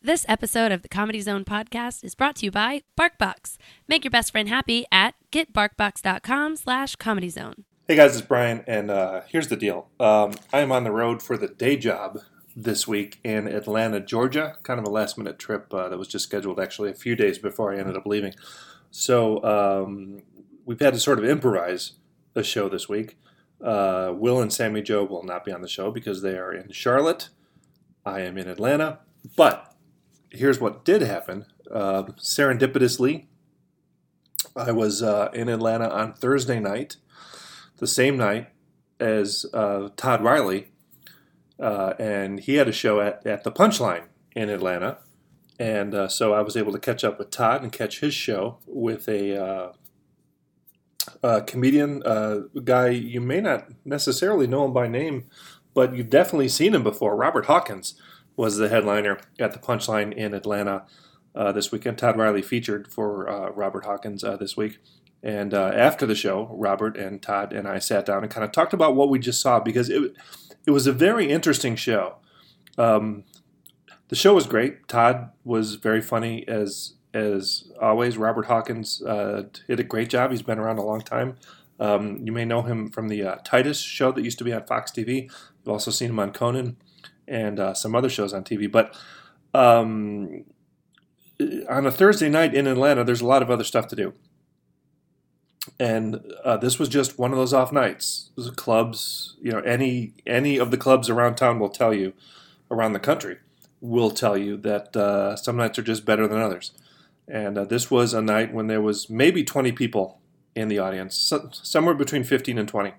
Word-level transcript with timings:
This 0.00 0.24
episode 0.28 0.70
of 0.70 0.82
the 0.82 0.88
Comedy 0.88 1.20
Zone 1.20 1.44
podcast 1.44 2.04
is 2.04 2.14
brought 2.14 2.36
to 2.36 2.44
you 2.44 2.52
by 2.52 2.82
BarkBox. 2.96 3.56
Make 3.88 4.04
your 4.04 4.12
best 4.12 4.30
friend 4.30 4.48
happy 4.48 4.86
at 4.92 5.16
getbarkbox.com 5.32 6.54
slash 6.54 6.94
comedy 6.94 7.28
zone. 7.28 7.64
Hey 7.88 7.96
guys, 7.96 8.16
it's 8.16 8.24
Brian, 8.24 8.62
and 8.68 8.92
uh, 8.92 9.22
here's 9.26 9.48
the 9.48 9.56
deal. 9.56 9.88
Um, 9.98 10.34
I 10.52 10.60
am 10.60 10.70
on 10.70 10.84
the 10.84 10.92
road 10.92 11.20
for 11.20 11.36
the 11.36 11.48
day 11.48 11.76
job 11.76 12.20
this 12.54 12.86
week 12.86 13.18
in 13.24 13.48
Atlanta, 13.48 13.98
Georgia. 13.98 14.56
Kind 14.62 14.78
of 14.78 14.86
a 14.86 14.88
last 14.88 15.18
minute 15.18 15.36
trip 15.36 15.74
uh, 15.74 15.88
that 15.88 15.98
was 15.98 16.06
just 16.06 16.26
scheduled 16.26 16.60
actually 16.60 16.90
a 16.90 16.94
few 16.94 17.16
days 17.16 17.36
before 17.36 17.74
I 17.74 17.78
ended 17.78 17.96
up 17.96 18.06
leaving. 18.06 18.34
So 18.92 19.42
um, 19.42 20.22
we've 20.64 20.78
had 20.78 20.94
to 20.94 21.00
sort 21.00 21.18
of 21.18 21.24
improvise 21.24 21.94
a 22.36 22.44
show 22.44 22.68
this 22.68 22.88
week. 22.88 23.16
Uh, 23.60 24.12
Will 24.14 24.40
and 24.40 24.52
Sammy 24.52 24.80
Joe 24.80 25.02
will 25.02 25.24
not 25.24 25.44
be 25.44 25.50
on 25.50 25.60
the 25.60 25.68
show 25.68 25.90
because 25.90 26.22
they 26.22 26.38
are 26.38 26.52
in 26.54 26.70
Charlotte. 26.70 27.30
I 28.06 28.20
am 28.20 28.38
in 28.38 28.46
Atlanta. 28.46 29.00
But 29.36 29.67
here's 30.38 30.60
what 30.60 30.84
did 30.84 31.02
happen. 31.02 31.46
Uh, 31.70 32.04
serendipitously, 32.16 33.26
I 34.56 34.72
was 34.72 35.02
uh, 35.02 35.30
in 35.34 35.48
Atlanta 35.48 35.90
on 35.90 36.14
Thursday 36.14 36.60
night, 36.60 36.96
the 37.78 37.86
same 37.86 38.16
night 38.16 38.48
as 38.98 39.46
uh, 39.52 39.90
Todd 39.96 40.22
Riley, 40.22 40.68
uh, 41.60 41.94
and 41.98 42.40
he 42.40 42.54
had 42.54 42.68
a 42.68 42.72
show 42.72 43.00
at, 43.00 43.26
at 43.26 43.44
the 43.44 43.52
Punchline 43.52 44.04
in 44.34 44.48
Atlanta. 44.48 44.98
And 45.58 45.94
uh, 45.94 46.08
so 46.08 46.32
I 46.32 46.40
was 46.40 46.56
able 46.56 46.72
to 46.72 46.78
catch 46.78 47.02
up 47.02 47.18
with 47.18 47.30
Todd 47.30 47.62
and 47.62 47.72
catch 47.72 48.00
his 48.00 48.14
show 48.14 48.58
with 48.66 49.08
a, 49.08 49.36
uh, 49.44 49.72
a 51.22 51.42
comedian, 51.42 52.00
guy 52.64 52.88
you 52.90 53.20
may 53.20 53.40
not 53.40 53.68
necessarily 53.84 54.46
know 54.46 54.64
him 54.64 54.72
by 54.72 54.86
name, 54.86 55.26
but 55.74 55.94
you've 55.94 56.10
definitely 56.10 56.48
seen 56.48 56.74
him 56.74 56.84
before. 56.84 57.16
Robert 57.16 57.46
Hawkins 57.46 58.00
was 58.38 58.56
the 58.56 58.68
headliner 58.68 59.18
at 59.40 59.52
the 59.52 59.58
Punchline 59.58 60.14
in 60.14 60.32
Atlanta 60.32 60.84
uh, 61.34 61.50
this 61.50 61.72
weekend. 61.72 61.98
Todd 61.98 62.16
Riley 62.16 62.40
featured 62.40 62.86
for 62.86 63.28
uh, 63.28 63.50
Robert 63.50 63.84
Hawkins 63.84 64.22
uh, 64.22 64.36
this 64.36 64.56
week. 64.56 64.78
And 65.24 65.52
uh, 65.52 65.72
after 65.74 66.06
the 66.06 66.14
show, 66.14 66.48
Robert 66.52 66.96
and 66.96 67.20
Todd 67.20 67.52
and 67.52 67.66
I 67.66 67.80
sat 67.80 68.06
down 68.06 68.22
and 68.22 68.32
kind 68.32 68.44
of 68.44 68.52
talked 68.52 68.72
about 68.72 68.94
what 68.94 69.08
we 69.08 69.18
just 69.18 69.40
saw 69.40 69.58
because 69.58 69.90
it, 69.90 70.14
it 70.64 70.70
was 70.70 70.86
a 70.86 70.92
very 70.92 71.28
interesting 71.28 71.74
show. 71.74 72.18
Um, 72.78 73.24
the 74.06 74.14
show 74.14 74.34
was 74.34 74.46
great. 74.46 74.86
Todd 74.86 75.30
was 75.44 75.74
very 75.74 76.00
funny 76.00 76.46
as 76.46 76.94
as 77.12 77.72
always. 77.82 78.16
Robert 78.16 78.46
Hawkins 78.46 79.02
uh, 79.02 79.48
did 79.66 79.80
a 79.80 79.84
great 79.84 80.10
job. 80.10 80.30
He's 80.30 80.42
been 80.42 80.60
around 80.60 80.78
a 80.78 80.84
long 80.84 81.00
time. 81.00 81.36
Um, 81.80 82.24
you 82.24 82.30
may 82.30 82.44
know 82.44 82.62
him 82.62 82.88
from 82.88 83.08
the 83.08 83.24
uh, 83.24 83.36
Titus 83.44 83.80
show 83.80 84.12
that 84.12 84.22
used 84.22 84.38
to 84.38 84.44
be 84.44 84.52
on 84.52 84.64
Fox 84.64 84.92
TV. 84.92 85.24
You've 85.24 85.68
also 85.68 85.90
seen 85.90 86.10
him 86.10 86.20
on 86.20 86.32
Conan 86.32 86.76
and 87.28 87.60
uh, 87.60 87.74
some 87.74 87.94
other 87.94 88.08
shows 88.08 88.32
on 88.32 88.44
TV. 88.44 88.70
But 88.70 88.96
um, 89.54 90.44
on 91.68 91.86
a 91.86 91.90
Thursday 91.90 92.28
night 92.28 92.54
in 92.54 92.66
Atlanta, 92.66 93.04
there's 93.04 93.20
a 93.20 93.26
lot 93.26 93.42
of 93.42 93.50
other 93.50 93.64
stuff 93.64 93.86
to 93.88 93.96
do. 93.96 94.14
And 95.78 96.20
uh, 96.44 96.56
this 96.56 96.78
was 96.78 96.88
just 96.88 97.18
one 97.18 97.32
of 97.32 97.38
those 97.38 97.52
off 97.52 97.72
nights. 97.72 98.30
Clubs, 98.56 99.36
you 99.40 99.52
know, 99.52 99.60
any 99.60 100.14
any 100.26 100.56
of 100.58 100.70
the 100.70 100.76
clubs 100.76 101.10
around 101.10 101.36
town 101.36 101.58
will 101.58 101.68
tell 101.68 101.92
you, 101.92 102.14
around 102.70 102.94
the 102.94 102.98
country, 102.98 103.36
will 103.80 104.10
tell 104.10 104.36
you 104.36 104.56
that 104.58 104.96
uh, 104.96 105.36
some 105.36 105.56
nights 105.56 105.78
are 105.78 105.82
just 105.82 106.04
better 106.04 106.26
than 106.26 106.40
others. 106.40 106.72
And 107.26 107.58
uh, 107.58 107.64
this 107.64 107.90
was 107.90 108.14
a 108.14 108.22
night 108.22 108.54
when 108.54 108.68
there 108.68 108.80
was 108.80 109.10
maybe 109.10 109.44
20 109.44 109.72
people 109.72 110.20
in 110.54 110.68
the 110.68 110.78
audience, 110.78 111.14
so, 111.16 111.50
somewhere 111.52 111.94
between 111.94 112.24
15 112.24 112.58
and 112.58 112.68
20, 112.68 112.94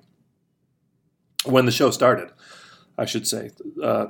when 1.46 1.66
the 1.66 1.72
show 1.72 1.90
started. 1.90 2.30
I 3.00 3.06
should 3.06 3.26
say. 3.26 3.52
Uh, 3.82 4.08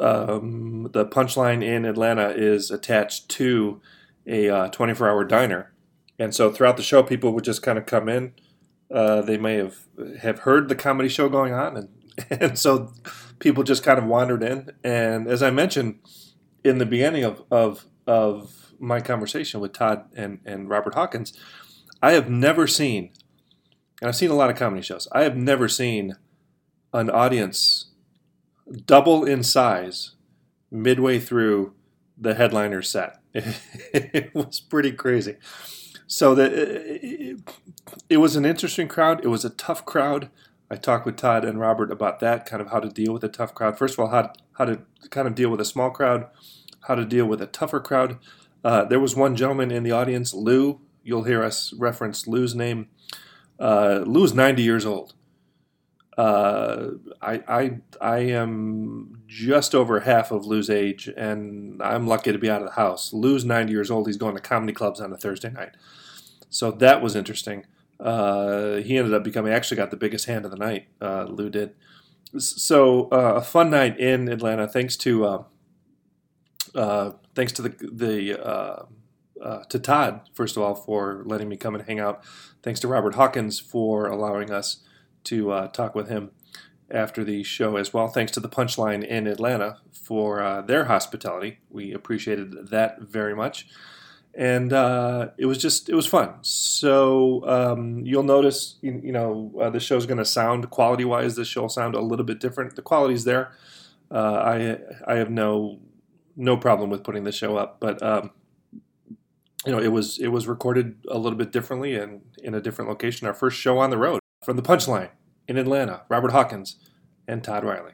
um, 0.00 0.90
the 0.92 1.06
punchline 1.06 1.64
in 1.64 1.86
Atlanta 1.86 2.28
is 2.28 2.70
attached 2.70 3.30
to 3.30 3.80
a 4.26 4.48
uh, 4.48 4.68
24 4.68 5.08
hour 5.08 5.24
diner. 5.24 5.72
And 6.18 6.34
so 6.34 6.52
throughout 6.52 6.76
the 6.76 6.82
show, 6.82 7.02
people 7.02 7.32
would 7.32 7.44
just 7.44 7.62
kind 7.62 7.78
of 7.78 7.86
come 7.86 8.08
in. 8.08 8.34
Uh, 8.90 9.22
they 9.22 9.38
may 9.38 9.56
have, 9.56 9.76
have 10.20 10.40
heard 10.40 10.68
the 10.68 10.74
comedy 10.74 11.08
show 11.08 11.28
going 11.28 11.54
on. 11.54 11.76
And, 11.76 11.88
and 12.42 12.58
so 12.58 12.92
people 13.38 13.62
just 13.62 13.82
kind 13.82 13.98
of 13.98 14.04
wandered 14.04 14.42
in. 14.42 14.70
And 14.84 15.26
as 15.26 15.42
I 15.42 15.50
mentioned 15.50 15.98
in 16.62 16.78
the 16.78 16.86
beginning 16.86 17.24
of, 17.24 17.42
of, 17.50 17.86
of 18.06 18.74
my 18.78 19.00
conversation 19.00 19.60
with 19.60 19.72
Todd 19.72 20.04
and, 20.14 20.40
and 20.44 20.68
Robert 20.68 20.94
Hawkins, 20.94 21.32
I 22.02 22.12
have 22.12 22.28
never 22.28 22.66
seen, 22.66 23.12
and 24.00 24.08
I've 24.08 24.16
seen 24.16 24.30
a 24.30 24.34
lot 24.34 24.50
of 24.50 24.56
comedy 24.56 24.82
shows, 24.82 25.08
I 25.12 25.22
have 25.22 25.36
never 25.36 25.68
seen 25.68 26.16
an 26.92 27.08
audience 27.10 27.86
double 28.84 29.24
in 29.24 29.42
size 29.42 30.12
midway 30.70 31.18
through 31.18 31.72
the 32.18 32.34
headliner 32.34 32.82
set. 32.82 33.20
it 33.34 34.34
was 34.34 34.60
pretty 34.60 34.92
crazy. 34.92 35.36
So 36.06 36.34
that 36.34 36.52
it, 36.52 37.40
it 38.08 38.16
was 38.18 38.36
an 38.36 38.44
interesting 38.44 38.88
crowd. 38.88 39.24
It 39.24 39.28
was 39.28 39.44
a 39.44 39.50
tough 39.50 39.84
crowd. 39.84 40.30
I 40.70 40.76
talked 40.76 41.06
with 41.06 41.16
Todd 41.16 41.44
and 41.44 41.60
Robert 41.60 41.92
about 41.92 42.20
that, 42.20 42.46
kind 42.46 42.60
of 42.60 42.70
how 42.70 42.80
to 42.80 42.88
deal 42.88 43.12
with 43.12 43.22
a 43.24 43.28
tough 43.28 43.54
crowd. 43.54 43.78
First 43.78 43.94
of 43.94 44.00
all, 44.00 44.08
how 44.08 44.32
how 44.52 44.64
to 44.64 44.80
kind 45.10 45.28
of 45.28 45.34
deal 45.34 45.50
with 45.50 45.60
a 45.60 45.64
small 45.64 45.90
crowd, 45.90 46.26
how 46.82 46.94
to 46.94 47.04
deal 47.04 47.26
with 47.26 47.42
a 47.42 47.46
tougher 47.46 47.80
crowd. 47.80 48.18
Uh, 48.64 48.84
there 48.84 49.00
was 49.00 49.14
one 49.14 49.36
gentleman 49.36 49.70
in 49.70 49.82
the 49.82 49.92
audience, 49.92 50.34
Lou. 50.34 50.80
You'll 51.04 51.24
hear 51.24 51.44
us 51.44 51.72
reference 51.74 52.26
Lou's 52.26 52.54
name. 52.54 52.88
Uh, 53.60 54.02
Lou's 54.04 54.34
90 54.34 54.62
years 54.62 54.84
old. 54.84 55.14
Uh, 56.16 56.92
I, 57.20 57.42
I, 57.46 57.78
I 58.00 58.18
am 58.18 59.22
just 59.26 59.74
over 59.74 60.00
half 60.00 60.30
of 60.30 60.46
Lou's 60.46 60.70
age, 60.70 61.08
and 61.14 61.82
I'm 61.82 62.06
lucky 62.06 62.32
to 62.32 62.38
be 62.38 62.48
out 62.48 62.62
of 62.62 62.68
the 62.68 62.74
house. 62.74 63.12
Lou's 63.12 63.44
90 63.44 63.70
years 63.70 63.90
old. 63.90 64.06
He's 64.06 64.16
going 64.16 64.34
to 64.34 64.40
comedy 64.40 64.72
clubs 64.72 65.00
on 65.00 65.12
a 65.12 65.16
Thursday 65.16 65.50
night. 65.50 65.76
So 66.48 66.70
that 66.70 67.02
was 67.02 67.14
interesting. 67.14 67.66
Uh, 68.00 68.76
he 68.76 68.96
ended 68.96 69.12
up 69.12 69.24
becoming, 69.24 69.52
actually 69.52 69.76
got 69.76 69.90
the 69.90 69.96
biggest 69.96 70.26
hand 70.26 70.44
of 70.44 70.50
the 70.50 70.56
night, 70.56 70.88
uh, 71.02 71.24
Lou 71.24 71.50
did. 71.50 71.74
So 72.38 73.08
uh, 73.10 73.34
a 73.36 73.42
fun 73.42 73.70
night 73.70 73.98
in 73.98 74.28
Atlanta, 74.28 74.66
thanks 74.66 74.96
to 74.98 75.24
uh, 75.24 75.42
uh, 76.74 77.12
thanks 77.34 77.52
to 77.52 77.62
the 77.62 77.68
the 77.80 78.86
to 79.68 79.78
Todd 79.78 80.22
first 80.34 80.56
of 80.56 80.62
all 80.62 80.74
for 80.74 81.22
letting 81.24 81.48
me 81.48 81.56
come 81.56 81.74
and 81.74 81.86
hang 81.86 82.00
out. 82.00 82.22
Thanks 82.62 82.80
to 82.80 82.88
Robert 82.88 83.14
Hawkins 83.14 83.60
for 83.60 84.08
allowing 84.08 84.50
us 84.50 84.85
to 85.26 85.50
uh, 85.52 85.68
talk 85.68 85.94
with 85.94 86.08
him 86.08 86.30
after 86.90 87.24
the 87.24 87.42
show 87.42 87.76
as 87.76 87.92
well. 87.92 88.08
Thanks 88.08 88.32
to 88.32 88.40
the 88.40 88.48
Punchline 88.48 89.04
in 89.04 89.26
Atlanta 89.26 89.78
for 89.92 90.42
uh, 90.42 90.62
their 90.62 90.84
hospitality. 90.84 91.58
We 91.68 91.92
appreciated 91.92 92.68
that 92.70 93.00
very 93.00 93.34
much. 93.34 93.66
And 94.34 94.72
uh, 94.72 95.30
it 95.38 95.46
was 95.46 95.58
just, 95.58 95.88
it 95.88 95.94
was 95.94 96.06
fun. 96.06 96.34
So 96.42 97.42
um, 97.48 98.04
you'll 98.04 98.22
notice, 98.22 98.76
you, 98.82 99.00
you 99.02 99.12
know, 99.12 99.52
uh, 99.60 99.70
the 99.70 99.80
show's 99.80 100.04
going 100.06 100.18
to 100.18 100.26
sound 100.26 100.70
quality 100.70 101.04
wise, 101.04 101.36
the 101.36 101.44
show 101.44 101.62
will 101.62 101.68
sound 101.70 101.94
a 101.94 102.00
little 102.00 102.24
bit 102.24 102.38
different. 102.38 102.76
The 102.76 102.82
quality's 102.82 103.24
there. 103.24 103.52
Uh, 104.10 104.78
I, 105.06 105.12
I 105.12 105.16
have 105.16 105.30
no, 105.30 105.80
no 106.36 106.56
problem 106.56 106.90
with 106.90 107.02
putting 107.02 107.24
the 107.24 107.32
show 107.32 107.56
up, 107.56 107.80
but 107.80 108.02
um, 108.02 108.30
you 109.64 109.72
know, 109.72 109.80
it 109.80 109.88
was 109.88 110.18
it 110.20 110.28
was 110.28 110.46
recorded 110.46 110.96
a 111.08 111.18
little 111.18 111.36
bit 111.36 111.50
differently 111.50 111.96
and 111.96 112.20
in 112.40 112.54
a 112.54 112.60
different 112.60 112.88
location. 112.88 113.26
Our 113.26 113.34
first 113.34 113.58
show 113.58 113.78
on 113.78 113.90
the 113.90 113.98
road 113.98 114.20
from 114.44 114.56
the 114.56 114.62
Punchline 114.62 115.10
in 115.48 115.56
Atlanta, 115.56 116.02
Robert 116.08 116.32
Hawkins 116.32 116.76
and 117.26 117.42
Todd 117.42 117.64
Riley. 117.64 117.92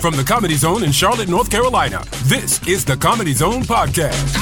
From 0.00 0.14
the 0.14 0.24
Comedy 0.24 0.54
Zone 0.54 0.84
in 0.84 0.92
Charlotte, 0.92 1.28
North 1.28 1.50
Carolina, 1.50 2.02
this 2.24 2.64
is 2.68 2.84
the 2.84 2.96
Comedy 2.96 3.32
Zone 3.32 3.62
Podcast. 3.62 4.34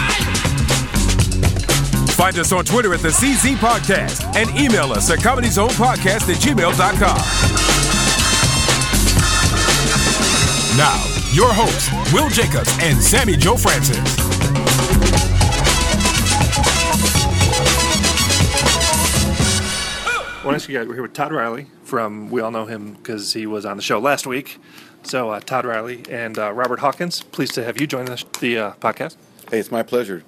Find 2.14 2.38
us 2.38 2.52
on 2.52 2.64
Twitter 2.64 2.92
at 2.92 3.00
the 3.00 3.08
CZ 3.08 3.54
Podcast 3.56 4.24
and 4.36 4.50
email 4.58 4.92
us 4.92 5.10
at 5.10 5.20
comedyzonepodcast 5.20 6.28
at 6.28 6.40
gmail.com. 6.40 7.18
Now, 10.76 11.04
your 11.32 11.52
hosts, 11.52 11.90
Will 12.12 12.28
Jacobs 12.28 12.70
and 12.82 13.02
Sammy 13.02 13.36
Joe 13.36 13.56
Francis. 13.56 14.43
Want 20.44 20.58
to 20.58 20.62
ask 20.62 20.68
you 20.68 20.76
guys, 20.76 20.86
we're 20.86 20.94
here 20.94 21.02
with 21.02 21.14
Todd 21.14 21.32
Riley 21.32 21.68
from, 21.84 22.30
we 22.30 22.42
all 22.42 22.50
know 22.50 22.66
him 22.66 22.92
because 22.94 23.32
he 23.32 23.46
was 23.46 23.64
on 23.64 23.78
the 23.78 23.82
show 23.82 23.98
last 23.98 24.26
week. 24.26 24.58
So, 25.02 25.30
uh, 25.30 25.40
Todd 25.40 25.64
Riley 25.64 26.02
and 26.10 26.38
uh, 26.38 26.52
Robert 26.52 26.80
Hawkins, 26.80 27.22
pleased 27.22 27.54
to 27.54 27.64
have 27.64 27.80
you 27.80 27.86
join 27.86 28.04
the, 28.04 28.22
the 28.40 28.58
uh, 28.58 28.72
podcast. 28.74 29.16
Hey, 29.50 29.58
it's 29.58 29.70
my 29.70 29.82
pleasure. 29.82 30.22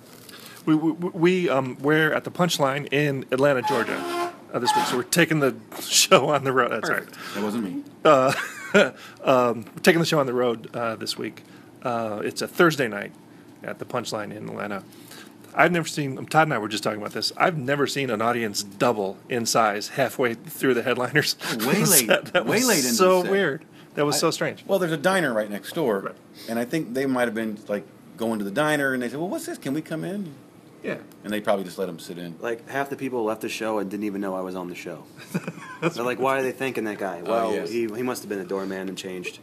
We, 0.64 0.74
we, 0.74 0.90
we 1.10 1.48
um, 1.50 1.76
we're 1.80 2.14
at 2.14 2.24
the 2.24 2.30
Punchline 2.30 2.90
in 2.90 3.26
Atlanta, 3.30 3.60
Georgia 3.60 4.32
uh, 4.54 4.58
this 4.58 4.74
week. 4.74 4.86
So, 4.86 4.96
we're 4.96 5.02
taking 5.02 5.40
the 5.40 5.54
show 5.82 6.30
on 6.30 6.44
the 6.44 6.52
road. 6.52 6.70
That's 6.70 6.88
right. 6.88 7.06
That 7.34 7.42
wasn't 7.42 7.64
me. 7.64 7.84
um, 9.22 9.64
we're 9.64 9.82
taking 9.82 10.00
the 10.00 10.06
show 10.06 10.18
on 10.18 10.26
the 10.26 10.34
road 10.34 10.74
uh, 10.74 10.96
this 10.96 11.18
week. 11.18 11.42
Uh, 11.82 12.22
it's 12.24 12.40
a 12.40 12.48
Thursday 12.48 12.88
night 12.88 13.12
at 13.62 13.78
the 13.78 13.84
Punchline 13.84 14.34
in 14.34 14.48
Atlanta. 14.48 14.82
I've 15.56 15.72
never 15.72 15.88
seen. 15.88 16.18
Um, 16.18 16.26
Todd 16.26 16.44
and 16.48 16.54
I 16.54 16.58
were 16.58 16.68
just 16.68 16.84
talking 16.84 17.00
about 17.00 17.12
this. 17.12 17.32
I've 17.36 17.56
never 17.56 17.86
seen 17.86 18.10
an 18.10 18.20
audience 18.20 18.62
double 18.62 19.16
in 19.28 19.46
size 19.46 19.88
halfway 19.88 20.34
through 20.34 20.74
the 20.74 20.82
headliners. 20.82 21.34
Way 21.66 21.84
late. 21.84 22.06
that, 22.08 22.26
that 22.34 22.44
way 22.46 22.58
was 22.58 22.68
late 22.68 22.78
into 22.84 22.90
So 22.90 23.16
the 23.16 23.20
set. 23.22 23.26
So 23.26 23.32
weird. 23.32 23.64
That 23.94 24.04
was 24.04 24.18
so 24.20 24.30
strange. 24.30 24.62
Well, 24.66 24.78
there's 24.78 24.92
a 24.92 24.98
diner 24.98 25.32
right 25.32 25.50
next 25.50 25.72
door, 25.74 26.00
Right. 26.00 26.14
and 26.50 26.58
I 26.58 26.66
think 26.66 26.92
they 26.92 27.06
might 27.06 27.24
have 27.24 27.34
been 27.34 27.58
like 27.66 27.86
going 28.18 28.38
to 28.38 28.44
the 28.44 28.50
diner, 28.50 28.92
and 28.92 29.02
they 29.02 29.08
said, 29.08 29.18
"Well, 29.18 29.28
what's 29.30 29.46
this? 29.46 29.56
Can 29.56 29.72
we 29.72 29.80
come 29.80 30.04
in?" 30.04 30.34
Yeah. 30.82 30.98
And 31.24 31.32
they 31.32 31.40
probably 31.40 31.64
just 31.64 31.78
let 31.78 31.86
them 31.86 31.98
sit 31.98 32.18
in. 32.18 32.36
Like 32.38 32.68
half 32.68 32.90
the 32.90 32.96
people 32.96 33.24
left 33.24 33.40
the 33.40 33.48
show 33.48 33.78
and 33.78 33.90
didn't 33.90 34.04
even 34.04 34.20
know 34.20 34.34
I 34.36 34.42
was 34.42 34.54
on 34.54 34.68
the 34.68 34.74
show. 34.74 35.04
They're 35.80 36.04
like, 36.04 36.18
"Why 36.20 36.38
are 36.38 36.42
they 36.42 36.52
thanking 36.52 36.84
that 36.84 36.98
guy?" 36.98 37.22
Oh, 37.24 37.30
well, 37.30 37.52
yes. 37.54 37.70
he, 37.70 37.86
he 37.86 38.02
must 38.02 38.22
have 38.22 38.28
been 38.28 38.38
a 38.40 38.44
doorman 38.44 38.88
and 38.90 38.98
changed. 38.98 39.38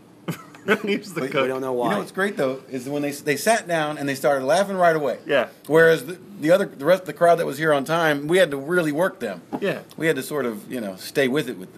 He's 0.84 1.14
the 1.14 1.22
But- 1.22 1.32
cook. 1.32 1.42
We 1.44 1.48
don't 1.48 1.62
know 1.62 1.74
why. 1.74 1.86
You 1.88 1.92
know 1.94 2.00
what's 2.00 2.12
great 2.12 2.38
though 2.38 2.62
is 2.70 2.88
when 2.88 3.02
they 3.02 3.12
they 3.12 3.36
sat 3.38 3.68
down 3.68 3.98
and 3.98 4.08
they 4.08 4.16
started 4.16 4.46
laughing 4.46 4.76
right 4.78 4.96
away. 4.96 5.20
Yeah. 5.26 5.50
Whereas 5.68 6.06
the, 6.06 6.18
the 6.40 6.52
other 6.52 6.66
the 6.66 6.86
rest 6.86 7.02
of 7.02 7.08
the 7.08 7.14
crowd 7.14 7.40
that 7.40 7.46
was 7.46 7.58
here 7.58 7.74
on 7.74 7.84
time, 7.86 8.28
we 8.28 8.38
had 8.38 8.52
to 8.52 8.58
really 8.58 8.92
work 8.92 9.20
them. 9.20 9.42
Yeah. 9.60 9.80
We 9.98 10.08
had 10.08 10.16
to 10.16 10.24
sort 10.24 10.46
of 10.46 10.72
you 10.72 10.80
know 10.82 10.96
stay 10.96 11.28
with 11.28 11.50
it 11.50 11.58
with 11.58 11.70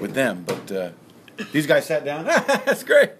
with 0.00 0.14
them. 0.14 0.44
But 0.46 0.72
uh, 0.72 0.90
these 1.52 1.66
guys 1.66 1.86
sat 1.86 2.04
down. 2.04 2.24
That's 2.64 2.82
great. 2.84 3.10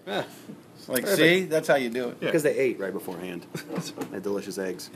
Like, 0.87 1.07
see, 1.07 1.45
that's 1.45 1.67
how 1.67 1.77
you 1.77 1.89
do 1.89 2.11
it. 2.11 2.19
Yeah. 2.21 2.27
Because 2.29 2.43
they 2.43 2.55
ate 2.59 2.79
right 2.79 2.93
beforehand. 2.93 3.47
they 3.55 4.07
had 4.13 4.23
delicious 4.23 4.59
eggs. 4.59 4.91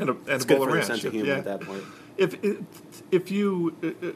And 0.00 0.08
a, 0.08 0.12
and 0.12 0.28
It's 0.28 0.44
a 0.44 0.48
good 0.48 0.56
bowl 0.58 0.66
for 0.66 0.70
of 0.70 0.72
their 0.72 0.74
ranch. 0.74 0.86
sense 0.86 1.04
of 1.04 1.12
humor 1.12 1.28
yeah. 1.28 1.38
at 1.38 1.44
that 1.44 1.60
point. 1.60 1.84
if 2.16 2.36
if 3.12 3.30
you 3.30 3.76
uh, 3.84 3.86
uh, 4.06 4.12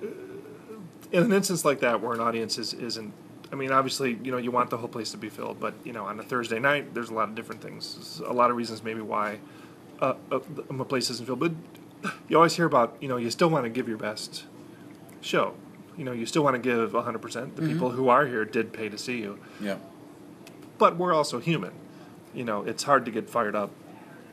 in 1.12 1.22
an 1.22 1.32
instance 1.32 1.64
like 1.64 1.78
that 1.80 2.00
where 2.00 2.12
an 2.14 2.20
audience 2.20 2.58
is 2.58 2.74
isn't 2.74 3.12
I 3.54 3.56
mean 3.56 3.70
obviously 3.70 4.18
you 4.20 4.32
know 4.32 4.36
you 4.36 4.50
want 4.50 4.70
the 4.70 4.76
whole 4.76 4.88
place 4.88 5.12
to 5.12 5.16
be 5.16 5.28
filled 5.28 5.60
but 5.60 5.74
you 5.84 5.92
know 5.92 6.06
on 6.06 6.18
a 6.18 6.24
Thursday 6.24 6.58
night 6.58 6.92
there's 6.92 7.08
a 7.08 7.14
lot 7.14 7.28
of 7.28 7.36
different 7.36 7.62
things. 7.62 7.94
There's 7.94 8.28
a 8.28 8.32
lot 8.32 8.50
of 8.50 8.56
reasons 8.56 8.82
maybe 8.82 9.00
why 9.00 9.38
uh, 10.00 10.14
a, 10.32 10.36
a 10.36 10.84
place 10.84 11.08
isn't 11.08 11.24
filled 11.24 11.38
but 11.38 11.52
you 12.28 12.36
always 12.36 12.56
hear 12.56 12.66
about 12.66 12.96
you 13.00 13.06
know 13.06 13.16
you 13.16 13.30
still 13.30 13.48
want 13.48 13.64
to 13.64 13.70
give 13.70 13.86
your 13.86 13.96
best 13.96 14.44
show. 15.20 15.54
You 15.96 16.02
know 16.02 16.10
you 16.10 16.26
still 16.26 16.42
want 16.42 16.54
to 16.56 16.58
give 16.58 16.90
100% 16.92 17.54
the 17.54 17.62
people 17.62 17.90
who 17.90 18.08
are 18.08 18.26
here 18.26 18.44
did 18.44 18.72
pay 18.72 18.88
to 18.88 18.98
see 18.98 19.18
you. 19.18 19.38
Yeah. 19.60 19.76
but 20.76 20.96
we're 20.96 21.14
also 21.14 21.38
human. 21.38 21.74
You 22.34 22.44
know 22.44 22.62
it's 22.64 22.82
hard 22.82 23.04
to 23.04 23.12
get 23.12 23.30
fired 23.30 23.54
up 23.54 23.70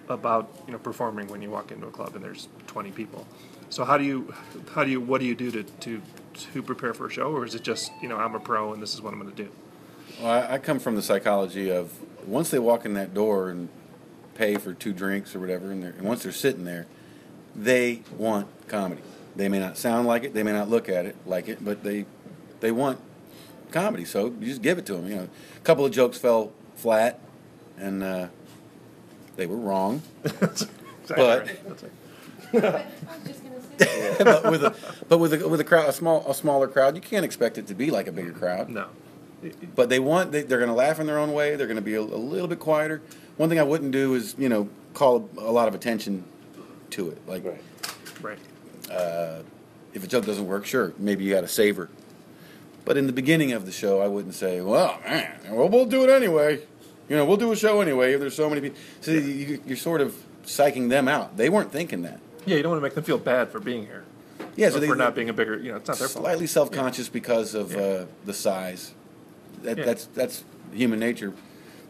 about 0.09 0.50
you 0.65 0.74
know 0.74 0.79
performing 0.79 1.27
when 1.27 1.44
you 1.44 1.51
walk 1.51 1.71
into 1.71 1.85
a 1.85 1.91
club 1.91 2.15
and 2.15 2.25
there's 2.25 2.47
20 2.65 2.89
people. 2.89 3.27
So 3.69 3.85
how 3.85 4.00
do 4.00 4.03
you 4.03 4.33
how 4.74 4.83
do 4.83 4.89
you 4.89 5.00
what 5.00 5.21
do 5.21 5.27
you 5.27 5.35
do 5.35 5.51
to 5.51 5.62
to 5.63 6.01
to 6.53 6.61
prepare 6.63 6.93
for 6.93 7.07
a 7.07 7.09
show 7.09 7.31
or 7.31 7.45
is 7.45 7.55
it 7.55 7.63
just 7.63 7.91
you 8.01 8.07
know 8.09 8.17
i'm 8.17 8.35
a 8.35 8.39
pro 8.39 8.73
and 8.73 8.81
this 8.81 8.93
is 8.93 9.01
what 9.01 9.13
i'm 9.13 9.19
going 9.19 9.33
to 9.33 9.43
do 9.43 9.49
Well, 10.21 10.31
I, 10.31 10.53
I 10.53 10.57
come 10.57 10.79
from 10.79 10.95
the 10.95 11.01
psychology 11.01 11.69
of 11.71 11.91
once 12.27 12.49
they 12.51 12.59
walk 12.59 12.85
in 12.85 12.93
that 12.95 13.13
door 13.13 13.49
and 13.49 13.69
pay 14.35 14.55
for 14.55 14.73
two 14.73 14.93
drinks 14.93 15.35
or 15.35 15.39
whatever, 15.39 15.71
and, 15.71 15.83
they're, 15.83 15.91
and 15.91 16.01
once 16.03 16.23
they're 16.23 16.31
sitting 16.31 16.63
there, 16.65 16.85
they 17.55 18.01
want 18.17 18.47
comedy. 18.67 19.01
They 19.35 19.49
may 19.49 19.59
not 19.59 19.77
sound 19.77 20.07
like 20.07 20.23
it, 20.23 20.33
they 20.33 20.43
may 20.43 20.51
not 20.53 20.69
look 20.69 20.88
at 20.89 21.05
it 21.05 21.15
like 21.25 21.47
it, 21.49 21.63
but 21.63 21.83
they 21.83 22.05
they 22.59 22.71
want 22.71 22.99
comedy. 23.71 24.05
So 24.05 24.27
you 24.39 24.47
just 24.47 24.61
give 24.61 24.77
it 24.77 24.85
to 24.88 24.93
them. 24.93 25.07
You 25.09 25.15
know, 25.15 25.27
a 25.57 25.59
couple 25.61 25.85
of 25.85 25.91
jokes 25.91 26.17
fell 26.17 26.51
flat, 26.75 27.19
and 27.77 28.03
uh, 28.03 28.27
they 29.35 29.45
were 29.47 29.57
wrong. 29.57 30.01
Exactly 31.03 31.15
But- 31.15 31.47
right. 31.47 31.59
That's 31.67 31.83
it. 31.83 32.85
but 34.19 34.51
with 34.51 34.63
a 34.63 34.75
but 35.07 35.18
with 35.18 35.33
a 35.33 35.47
with 35.47 35.59
a 35.59 35.63
crowd, 35.63 35.89
a 35.89 35.94
small 35.94 36.23
a 36.29 36.33
smaller 36.33 36.68
crowd, 36.68 36.95
you 36.95 37.01
can't 37.01 37.25
expect 37.25 37.57
it 37.57 37.68
to 37.68 37.73
be 37.73 37.91
like 37.91 38.07
a 38.07 38.12
bigger 38.12 38.31
crowd. 38.31 38.69
no. 38.69 38.88
But 39.75 39.89
they 39.89 40.00
want 40.00 40.31
they, 40.31 40.44
they're 40.44 40.59
going 40.59 40.69
to 40.69 40.75
laugh 40.75 41.00
in 41.00 41.07
their 41.07 41.18
own 41.18 41.33
way 41.33 41.56
they're 41.56 41.65
going 41.65 41.77
to 41.77 41.81
be 41.81 41.95
a, 41.95 42.01
a 42.01 42.03
little 42.03 42.47
bit 42.47 42.59
quieter. 42.59 43.01
One 43.38 43.50
thing 43.50 43.59
i 43.59 43.63
wouldn't 43.63 43.91
do 43.91 44.13
is 44.13 44.35
you 44.38 44.50
know 44.50 44.69
call 44.94 45.29
a 45.38 45.51
lot 45.51 45.68
of 45.68 45.73
attention 45.73 46.25
to 46.91 47.09
it 47.09 47.27
like 47.27 47.44
right. 47.44 47.62
Right. 48.21 48.39
Uh, 48.91 49.41
if 49.94 50.03
a 50.03 50.07
joke 50.07 50.25
doesn't 50.25 50.45
work 50.45 50.65
sure 50.65 50.94
maybe 50.97 51.24
you 51.24 51.33
got 51.33 51.41
to 51.41 51.47
savor. 51.47 51.89
But 52.85 52.97
in 52.97 53.07
the 53.07 53.13
beginning 53.13 53.51
of 53.53 53.65
the 53.65 53.71
show 53.71 54.00
i 54.00 54.07
wouldn't 54.07 54.35
say 54.35 54.62
well 54.62 55.00
man 55.03 55.39
well 55.50 55.69
we'll 55.69 55.85
do 55.88 56.03
it 56.03 56.09
anyway. 56.09 56.59
You 57.09 57.15
know 57.15 57.25
we'll 57.25 57.38
do 57.38 57.51
a 57.51 57.56
show 57.56 57.81
anyway 57.81 58.13
if 58.13 58.19
there's 58.19 58.35
so 58.35 58.47
many 58.47 58.62
people 58.62 58.79
so 59.00 59.12
you, 59.12 59.62
you're 59.65 59.77
sort 59.77 60.01
of 60.01 60.15
psyching 60.44 60.89
them 60.89 61.07
out. 61.07 61.38
They 61.38 61.50
weren't 61.50 61.71
thinking 61.71 62.03
that 62.03 62.19
yeah 62.45 62.55
you 62.55 62.63
don't 62.63 62.71
want 62.71 62.79
to 62.81 62.83
make 62.83 62.93
them 62.95 63.03
feel 63.03 63.17
bad 63.17 63.49
for 63.51 63.59
being 63.59 63.83
here 63.85 64.03
yeah 64.55 64.67
or 64.67 64.71
so 64.71 64.79
they, 64.79 64.88
for 64.88 64.95
not 64.95 65.15
being 65.15 65.29
a 65.29 65.33
bigger 65.33 65.57
you 65.59 65.71
know 65.71 65.77
it's 65.77 65.88
not 65.88 65.97
their 65.97 66.07
fault 66.07 66.23
slightly 66.25 66.47
self-conscious 66.47 67.09
because 67.09 67.53
of 67.55 67.71
Yeah. 67.71 67.79
uh, 67.79 68.05
the 68.25 68.33
size 68.33 68.93
that, 69.63 69.77
Yeah. 69.77 69.85
that's 69.85 70.05
that's 70.07 70.43
human 70.73 70.99
nature 70.99 71.33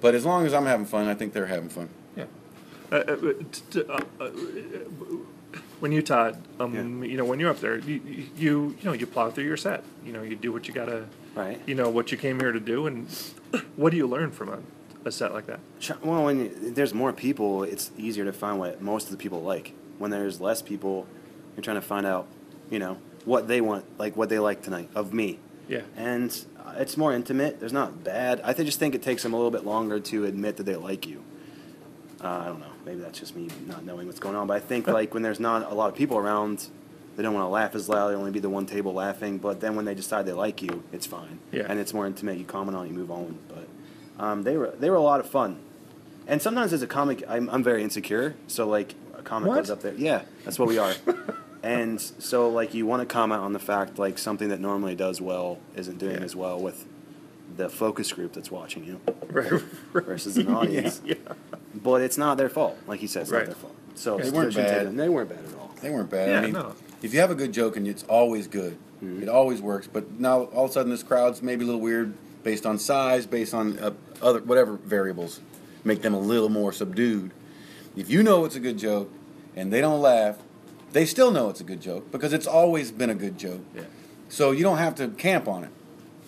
but 0.02 0.16
as 0.16 0.26
long 0.26 0.46
as 0.46 0.54
i'm 0.54 0.66
having 0.66 0.86
fun 0.86 1.08
i 1.08 1.14
think 1.14 1.34
they're 1.34 1.46
having 1.48 1.70
fun 1.70 1.90
Yeah. 2.16 2.26
Uh, 2.92 2.96
uh, 2.96 3.16
t- 3.52 3.62
t- 3.72 3.84
uh, 3.88 4.00
uh, 4.20 4.30
when 5.80 5.92
you 5.92 6.02
Todd, 6.02 6.38
um, 6.60 7.04
you 7.04 7.18
know, 7.18 7.26
when 7.26 7.40
you're 7.40 7.50
up 7.50 7.60
there, 7.60 7.78
you, 7.80 8.00
you 8.06 8.30
you 8.38 8.76
know 8.84 8.94
you 8.94 9.08
plow 9.08 9.32
through 9.32 9.46
your 9.46 9.58
set. 9.58 9.84
You 10.06 10.14
know, 10.14 10.22
you 10.22 10.36
do 10.36 10.52
what 10.54 10.68
you 10.68 10.74
gotta. 10.74 11.08
Right. 11.36 11.60
You 11.66 11.74
know 11.76 11.90
what 11.90 12.12
you 12.12 12.18
came 12.18 12.40
here 12.40 12.52
to 12.52 12.60
do, 12.60 12.86
and 12.88 13.08
what 13.76 13.90
do 13.90 13.98
you 13.98 14.06
learn 14.08 14.32
from 14.32 14.50
a, 14.50 14.60
a 15.06 15.12
set 15.12 15.34
like 15.34 15.48
that? 15.48 15.60
Well, 16.04 16.24
when 16.26 16.40
you- 16.40 16.72
there's 16.72 16.94
more 16.94 17.12
people, 17.14 17.64
it's 17.64 17.92
easier 17.98 18.26
to 18.26 18.32
find 18.34 18.60
what 18.60 18.82
most 18.82 19.06
of 19.06 19.12
the 19.12 19.18
people 19.18 19.42
like. 19.42 19.74
When 20.02 20.12
there's 20.12 20.42
less 20.42 20.62
people, 20.62 21.08
you're 21.56 21.64
trying 21.64 21.78
to 21.78 21.82
find 21.82 22.06
out, 22.06 22.28
you 22.70 22.80
know, 22.80 22.98
what 23.26 23.48
they 23.48 23.62
want, 23.62 23.86
like 24.00 24.18
what 24.18 24.30
they 24.30 24.40
like 24.40 24.62
tonight 24.62 24.90
of 24.96 25.14
me. 25.14 25.40
Yeah. 25.68 25.82
And 25.96 26.38
it's 26.78 26.98
more 26.98 27.14
intimate. 27.14 27.60
There's 27.60 27.74
not 27.74 28.04
bad. 28.04 28.42
I 28.44 28.54
th- 28.54 28.66
just 28.66 28.80
think 28.80 28.96
it 28.96 29.02
takes 29.02 29.24
them 29.24 29.34
a 29.34 29.38
little 29.38 29.52
bit 29.52 29.66
longer 29.66 30.00
to 30.00 30.26
admit 30.26 30.58
that 30.58 30.64
they 30.64 30.76
like 30.76 31.08
you. 31.08 31.24
Uh, 32.24 32.28
I 32.28 32.46
don't 32.46 32.60
know. 32.60 32.66
Maybe 32.86 33.00
that's 33.00 33.20
just 33.20 33.36
me 33.36 33.48
not 33.68 33.84
knowing 33.84 34.08
what's 34.08 34.20
going 34.20 34.36
on. 34.36 34.48
But 34.48 34.58
I 34.58 34.60
think 34.60 34.88
like 34.88 35.14
when 35.14 35.24
there's 35.24 35.40
not 35.40 35.72
a 35.72 35.76
lot 35.76 35.90
of 35.90 35.96
people 35.96 36.18
around, 36.18 36.68
they 37.16 37.24
don't 37.24 37.34
want 37.34 37.46
to 37.46 37.50
laugh 37.50 37.76
as 37.76 37.88
loud. 37.88 38.10
They 38.10 38.16
only 38.16 38.32
be 38.32 38.40
the 38.40 38.50
one 38.50 38.66
table 38.66 38.94
laughing. 38.94 39.38
But 39.38 39.60
then 39.60 39.76
when 39.76 39.86
they 39.86 39.96
decide 39.96 40.26
they 40.26 40.34
like 40.34 40.62
you, 40.62 40.84
it's 40.92 41.06
fine. 41.06 41.40
Yeah. 41.52 41.66
And 41.70 41.80
it's 41.80 41.94
more 41.94 42.08
intimate. 42.08 42.38
You 42.38 42.46
comment 42.46 42.76
on, 42.76 42.86
it, 42.86 42.90
you 42.90 42.96
move 42.96 43.12
on. 43.12 43.38
But 43.48 44.24
um, 44.24 44.44
they 44.44 44.58
were 44.58 44.72
they 44.72 44.90
were 44.90 44.98
a 44.98 45.02
lot 45.02 45.20
of 45.20 45.30
fun. 45.30 45.60
And 46.28 46.42
sometimes 46.42 46.72
as 46.74 46.82
a 46.82 46.88
comic, 46.88 47.24
I'm, 47.28 47.50
I'm 47.50 47.64
very 47.64 47.84
insecure. 47.84 48.36
So 48.48 48.68
like 48.68 48.96
a 49.22 49.24
comic 49.24 49.50
What? 49.50 49.56
goes 49.56 49.70
up 49.70 49.82
there. 49.82 49.94
Yeah, 49.96 50.24
that's 50.44 50.60
what 50.60 50.68
we 50.68 50.78
are. 50.78 50.94
and 51.64 52.00
so 52.02 52.50
like 52.50 52.74
you 52.74 52.86
want 52.86 53.02
to 53.08 53.12
comment 53.12 53.42
on 53.42 53.54
the 53.54 53.60
fact 53.60 53.98
like 54.00 54.18
something 54.18 54.50
that 54.50 54.60
normally 54.60 54.96
does 54.96 55.22
well 55.22 55.60
isn't 55.76 55.98
doing 56.00 56.18
Yeah. 56.18 56.24
as 56.24 56.36
well 56.36 56.60
with 56.60 56.86
the 57.58 57.70
focus 57.70 58.12
group 58.14 58.34
that's 58.34 58.50
watching 58.52 58.84
you 58.86 59.00
Right. 59.30 59.62
versus 59.94 60.38
an 60.38 60.54
audience. 60.54 61.02
yeah. 61.06 61.16
But 61.76 62.02
it's 62.02 62.18
not 62.18 62.38
their 62.38 62.50
fault. 62.50 62.78
Like 62.88 63.00
he 63.00 63.08
said, 63.08 63.24
it's 63.24 63.32
Right. 63.32 63.40
not 63.40 63.46
their 63.48 63.56
fault. 63.56 63.76
So 63.96 64.18
They 64.18 64.24
they 64.24 64.30
weren't 64.32 64.56
weren't 64.56 64.68
bad. 64.68 64.98
They 64.98 65.10
weren't 65.10 65.30
bad 65.30 65.40
at 65.46 65.56
all. 65.60 65.72
They 65.82 65.90
weren't 65.90 66.10
bad. 66.10 66.30
Yeah, 66.30 66.38
I 66.40 66.42
mean, 66.42 66.54
no. 66.54 66.74
if 67.02 67.14
you 67.14 67.20
have 67.20 67.32
a 67.32 67.36
good 67.36 67.52
joke 67.52 67.76
and 67.78 67.88
it's 67.88 68.04
always 68.04 68.48
good, 68.48 68.78
Mm-hmm. 69.04 69.24
it 69.24 69.30
always 69.30 69.62
works. 69.64 69.88
But 69.92 70.20
now 70.20 70.44
all 70.44 70.66
of 70.66 70.70
a 70.70 70.74
sudden 70.74 70.92
this 70.92 71.02
crowd's 71.02 71.42
maybe 71.42 71.64
a 71.64 71.66
little 71.66 71.82
weird 71.82 72.14
based 72.44 72.68
on 72.68 72.78
size, 72.78 73.26
based 73.26 73.52
on 73.52 73.80
uh, 73.80 73.92
other 74.22 74.40
whatever 74.42 74.74
variables, 74.78 75.40
make 75.84 76.04
them 76.04 76.14
a 76.14 76.20
little 76.20 76.50
more 76.50 76.72
subdued. 76.72 77.32
If 77.96 78.10
you 78.10 78.24
know 78.24 78.46
it's 78.46 78.56
a 78.56 78.60
good 78.60 78.78
joke 78.78 79.12
and 79.56 79.72
they 79.72 79.82
don't 79.82 80.02
laugh, 80.02 80.38
they 80.94 81.06
still 81.06 81.32
know 81.32 81.50
it's 81.50 81.62
a 81.62 81.64
good 81.66 81.82
joke 81.82 82.12
because 82.12 82.34
it's 82.34 82.48
always 82.48 82.92
been 82.92 83.10
a 83.10 83.16
good 83.16 83.38
joke. 83.38 83.62
Yeah. 83.76 83.84
So 84.30 84.52
you 84.52 84.64
don't 84.64 84.78
have 84.78 84.96
to 84.96 85.10
camp 85.10 85.48
on 85.48 85.64
it. 85.64 85.72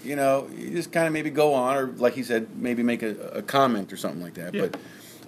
You 0.03 0.15
know, 0.17 0.49
you 0.53 0.71
just 0.71 0.91
kind 0.91 1.07
of 1.07 1.13
maybe 1.13 1.29
go 1.29 1.53
on, 1.53 1.77
or 1.77 1.85
like 1.87 2.13
he 2.13 2.23
said, 2.23 2.57
maybe 2.57 2.83
make 2.83 3.01
a, 3.03 3.15
a 3.29 3.41
comment 3.41 3.93
or 3.93 3.97
something 3.97 4.21
like 4.21 4.33
that. 4.33 4.53
Yeah. 4.53 4.67
But 4.67 4.79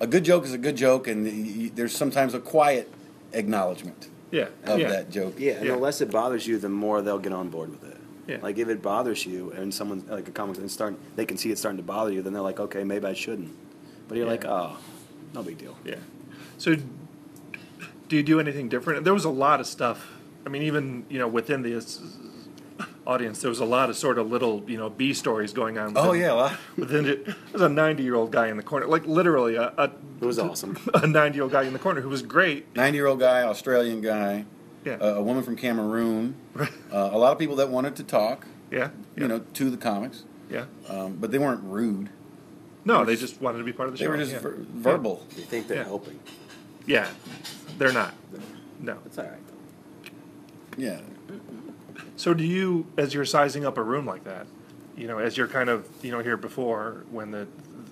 a 0.02 0.08
good 0.08 0.26
joke 0.26 0.44
is 0.44 0.52
a 0.52 0.58
good 0.58 0.76
joke, 0.76 1.08
and 1.08 1.26
y- 1.26 1.54
y- 1.58 1.72
there's 1.74 1.96
sometimes 1.96 2.34
a 2.34 2.40
quiet 2.42 2.92
acknowledgement 3.32 4.10
Yeah. 4.32 4.48
of 4.66 4.80
yeah. 4.80 4.90
that 4.90 5.10
joke. 5.12 5.36
Yeah, 5.40 5.54
and 5.54 5.66
Yeah. 5.66 5.72
the 5.76 5.78
less 5.80 6.02
it 6.02 6.12
bothers 6.12 6.46
you, 6.48 6.58
the 6.58 6.68
more 6.68 7.02
they'll 7.02 7.20
get 7.20 7.32
on 7.32 7.48
board 7.50 7.70
with 7.72 7.86
it. 7.86 7.98
Yeah. 8.28 8.38
Like 8.42 8.58
if 8.58 8.68
it 8.68 8.82
bothers 8.82 9.26
you 9.26 9.52
and 9.52 9.74
someone 9.74 10.04
like 10.10 10.28
a 10.28 10.32
comic 10.32 10.58
and 10.58 10.70
start 10.70 10.96
they 11.16 11.26
can 11.26 11.38
see 11.38 11.52
it 11.52 11.58
starting 11.58 11.78
to 11.78 11.84
bother 11.84 12.12
you, 12.12 12.22
then 12.22 12.34
they're 12.34 12.42
like, 12.42 12.60
okay, 12.60 12.84
maybe 12.84 13.06
I 13.06 13.14
shouldn't. 13.14 13.56
But 14.10 14.18
you're 14.18 14.26
Yeah. 14.26 14.32
like, 14.32 14.46
oh, 14.46 14.78
no 15.34 15.44
big 15.44 15.58
deal. 15.58 15.78
Yeah. 15.86 15.96
So, 16.58 16.76
do 18.08 18.16
you 18.16 18.24
do 18.24 18.40
anything 18.40 18.70
different? 18.70 19.04
There 19.04 19.14
was 19.14 19.26
a 19.26 19.30
lot 19.30 19.60
of 19.60 19.68
stuff. 19.68 20.08
I 20.46 20.50
mean, 20.50 20.62
even 20.64 21.06
you 21.10 21.20
know 21.20 21.28
within 21.28 21.62
the 21.64 21.76
uh, 21.78 22.86
audience, 23.08 23.42
there 23.42 23.50
was 23.50 23.60
a 23.60 23.66
lot 23.66 23.90
of 23.90 23.98
sort 23.98 24.18
of 24.18 24.30
little 24.30 24.64
you 24.68 24.78
know 24.78 24.90
B 24.90 25.14
stories 25.14 25.54
going 25.54 25.78
on. 25.78 25.94
Oh 25.96 26.14
yeah, 26.14 26.34
well, 26.34 26.58
Within 26.78 27.06
it, 27.08 27.26
there's 27.52 27.62
a 27.62 27.70
90 27.70 28.04
year 28.04 28.16
old 28.16 28.32
guy 28.32 28.48
in 28.48 28.58
the 28.58 28.64
corner, 28.64 28.86
like 28.88 29.06
literally 29.06 29.56
a, 29.56 29.74
a 29.78 29.92
It 30.22 30.26
was 30.26 30.40
awesome. 30.40 30.78
a 30.94 31.08
90 31.08 31.36
year 31.36 31.44
old 31.44 31.52
guy 31.52 31.64
in 31.64 31.74
the 31.74 31.80
corner 31.80 32.02
who 32.02 32.10
was 32.10 32.22
great. 32.22 32.74
ninety-year-old 32.76 33.20
guy, 33.20 33.42
Australian 33.44 34.02
guy, 34.02 34.46
Yeah. 34.86 34.98
a, 35.00 35.16
a 35.16 35.22
woman 35.24 35.44
from 35.44 35.56
Cameroon, 35.56 36.36
uh, 36.60 36.66
a 36.92 37.18
lot 37.18 37.32
of 37.34 37.40
people 37.40 37.56
that 37.58 37.70
wanted 37.70 37.96
to 37.98 38.04
talk, 38.04 38.46
yeah. 38.72 38.90
you 39.16 39.24
yeah, 39.24 39.28
know, 39.28 39.40
to 39.54 39.70
the 39.70 39.78
comics, 39.78 40.24
Yeah. 40.50 40.66
um, 40.88 41.18
but 41.20 41.32
they 41.32 41.40
weren't 41.40 41.64
rude. 41.64 42.10
No, 42.88 43.04
they 43.04 43.16
just 43.16 43.42
wanted 43.42 43.58
to 43.58 43.64
be 43.64 43.74
part 43.74 43.90
of 43.90 43.98
the 43.98 43.98
show. 43.98 44.04
They 44.04 44.08
show. 44.08 44.12
were 44.12 44.18
just 44.18 44.34
yeah. 44.34 44.40
ver- 44.40 44.66
verbal. 44.92 45.26
You 45.36 45.42
think 45.44 45.68
they're 45.68 45.78
Yeah. 45.78 45.84
helping. 45.86 46.20
Yeah. 46.86 47.10
They're 47.78 47.94
not. 47.94 48.14
No. 48.80 48.98
It's 49.06 49.18
all 49.18 49.26
right. 49.26 49.40
Yeah. 50.78 51.00
So 52.18 52.34
do 52.34 52.44
you, 52.44 52.86
as 52.98 53.14
you're 53.14 53.26
sizing 53.26 53.66
up 53.66 53.78
a 53.78 53.84
room 53.84 54.06
like 54.06 54.24
that, 54.26 54.48
you 54.98 55.08
know, 55.08 55.18
as 55.20 55.36
you're 55.38 55.48
kind 55.48 55.70
of, 55.70 55.88
you 56.02 56.12
know, 56.12 56.20
here 56.20 56.38
before 56.38 57.04
when 57.12 57.32
the 57.32 57.48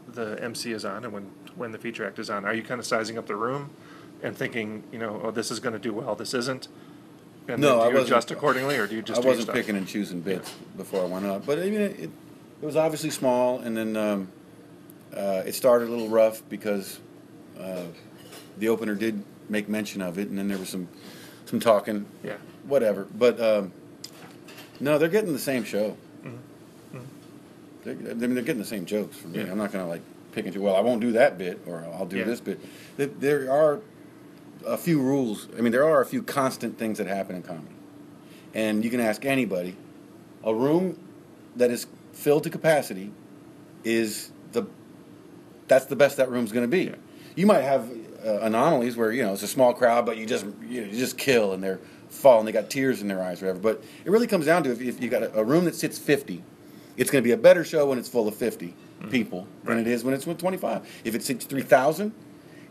the 0.08 0.38
MC 0.44 0.72
is 0.72 0.86
on 0.86 1.04
and 1.04 1.12
when 1.14 1.24
when 1.56 1.72
the 1.72 1.78
feature 1.78 2.06
act 2.06 2.20
is 2.20 2.30
on, 2.30 2.46
are 2.46 2.54
you 2.54 2.64
kind 2.64 2.80
of 2.80 2.86
sizing 2.86 3.18
up 3.18 3.28
the 3.28 3.36
room 3.36 3.70
and 4.22 4.36
thinking, 4.38 4.84
you 4.92 5.00
know, 5.00 5.20
oh, 5.24 5.32
this 5.32 5.52
is 5.52 5.60
going 5.60 5.74
to 5.74 5.80
do 5.80 5.92
well, 5.94 6.16
this 6.16 6.34
isn't, 6.34 6.68
and 7.48 7.60
No, 7.62 7.68
then 7.68 7.78
do 7.78 7.82
I 7.84 7.88
you 7.88 7.94
wasn't- 7.96 8.08
adjust 8.08 8.32
accordingly, 8.32 8.78
or 8.78 8.88
do 8.88 8.96
you 8.96 9.02
just? 9.02 9.22
I 9.22 9.26
wasn't 9.28 9.52
picking 9.52 9.76
and 9.76 9.86
choosing 9.88 10.22
bits 10.22 10.52
before 10.78 11.02
I 11.02 11.06
went 11.06 11.26
up, 11.26 11.46
but 11.46 11.60
I 11.60 11.64
mean, 11.64 11.82
it, 11.82 12.00
it 12.00 12.10
was 12.62 12.76
obviously 12.78 13.10
small, 13.10 13.60
and 13.60 13.76
then 13.76 13.98
um, 13.98 14.28
uh, 15.16 15.44
it 15.46 15.54
started 15.56 15.90
a 15.90 15.92
little 15.92 16.10
rough 16.10 16.42
because 16.48 17.00
uh, 17.60 17.84
the 18.58 18.70
opener 18.70 18.96
did 18.96 19.24
make 19.50 19.68
mention 19.70 20.02
of 20.02 20.18
it, 20.18 20.30
and 20.30 20.38
then 20.38 20.48
there 20.48 20.58
was 20.58 20.70
some 20.70 20.88
some 21.46 21.60
talking. 21.60 22.06
Yeah. 22.24 22.38
Whatever, 22.68 23.08
but 23.18 23.40
um, 23.42 23.72
no, 24.80 24.98
they're 24.98 25.10
getting 25.10 25.34
the 25.34 25.40
same 25.40 25.64
show. 25.64 25.98
They're, 27.84 27.94
I 27.96 28.14
mean, 28.14 28.34
they're 28.36 28.44
getting 28.44 28.62
the 28.62 28.66
same 28.68 28.86
jokes 28.86 29.18
from 29.18 29.34
me. 29.34 29.40
Yeah. 29.40 29.52
I'm 29.52 29.58
not 29.58 29.72
going 29.74 29.84
to 29.84 29.90
like 29.90 30.02
pick 30.32 30.46
and 30.46 30.54
choose. 30.54 30.64
Well, 30.64 30.76
I 30.76 30.80
won't 30.80 31.02
do 31.02 31.12
that 31.14 31.38
bit, 31.38 31.60
or 31.68 31.86
I'll 31.94 32.06
do 32.06 32.18
Yeah. 32.18 32.24
this 32.24 32.40
bit. 32.40 32.60
There- 32.98 33.08
There 33.08 33.52
are 33.52 33.82
a 34.66 34.78
few 34.78 35.02
rules. 35.02 35.50
I 35.58 35.62
mean, 35.62 35.74
there 35.74 35.84
are 35.86 36.00
a 36.02 36.06
few 36.06 36.24
constant 36.24 36.78
things 36.78 36.98
that 37.00 37.08
happen 37.08 37.36
in 37.36 37.42
comedy, 37.44 37.76
and 38.54 38.84
you 38.86 38.90
can 38.90 39.02
ask 39.02 39.26
anybody. 39.26 39.76
A 40.46 40.54
room 40.56 40.98
that 41.58 41.72
is 41.72 41.88
filled 42.14 42.44
to 42.46 42.50
capacity 42.50 43.12
is 43.84 44.32
the 44.54 44.64
that's 45.68 45.86
the 45.86 45.96
best 45.96 46.18
that 46.18 46.30
room's 46.30 46.52
going 46.54 46.64
to 46.64 46.68
be. 46.72 46.84
Yeah. 46.86 46.96
You 47.36 47.46
might 47.48 47.62
have 47.64 47.90
uh, 48.26 48.40
anomalies 48.42 48.96
where 48.96 49.12
you 49.12 49.24
know 49.24 49.34
it's 49.34 49.44
a 49.44 49.48
small 49.48 49.74
crowd, 49.74 50.06
but 50.06 50.18
you 50.18 50.26
just 50.26 50.46
you, 50.68 50.82
know, 50.82 50.88
you 50.88 50.98
just 50.98 51.18
kill 51.18 51.54
and 51.54 51.64
they're 51.64 51.80
falling. 52.10 52.46
They 52.46 52.52
got 52.52 52.70
tears 52.70 53.02
in 53.02 53.08
their 53.08 53.22
eyes, 53.22 53.42
or 53.42 53.48
whatever. 53.48 53.60
But 53.60 53.84
it 54.06 54.12
really 54.12 54.28
comes 54.28 54.46
down 54.46 54.64
to 54.64 54.72
if, 54.72 54.82
if 54.82 55.02
you 55.02 55.10
got 55.10 55.24
a, 55.24 55.40
a 55.40 55.44
room 55.44 55.66
that 55.66 55.76
sits 55.76 55.98
fifty, 55.98 56.44
it's 56.98 57.10
going 57.12 57.24
to 57.24 57.28
be 57.28 57.32
a 57.34 57.38
better 57.38 57.64
show 57.64 57.88
when 57.88 57.98
it's 57.98 58.10
full 58.10 58.28
of 58.28 58.36
50 58.36 58.76
people 59.10 59.48
than 59.66 59.80
it 59.80 59.88
is 59.88 60.04
when 60.04 60.14
it's 60.14 60.26
with 60.26 60.38
twenty 60.38 60.58
five. 60.58 60.88
If 61.04 61.16
it 61.16 61.24
sits 61.24 61.46
three 61.46 61.64
thousand. 61.64 62.14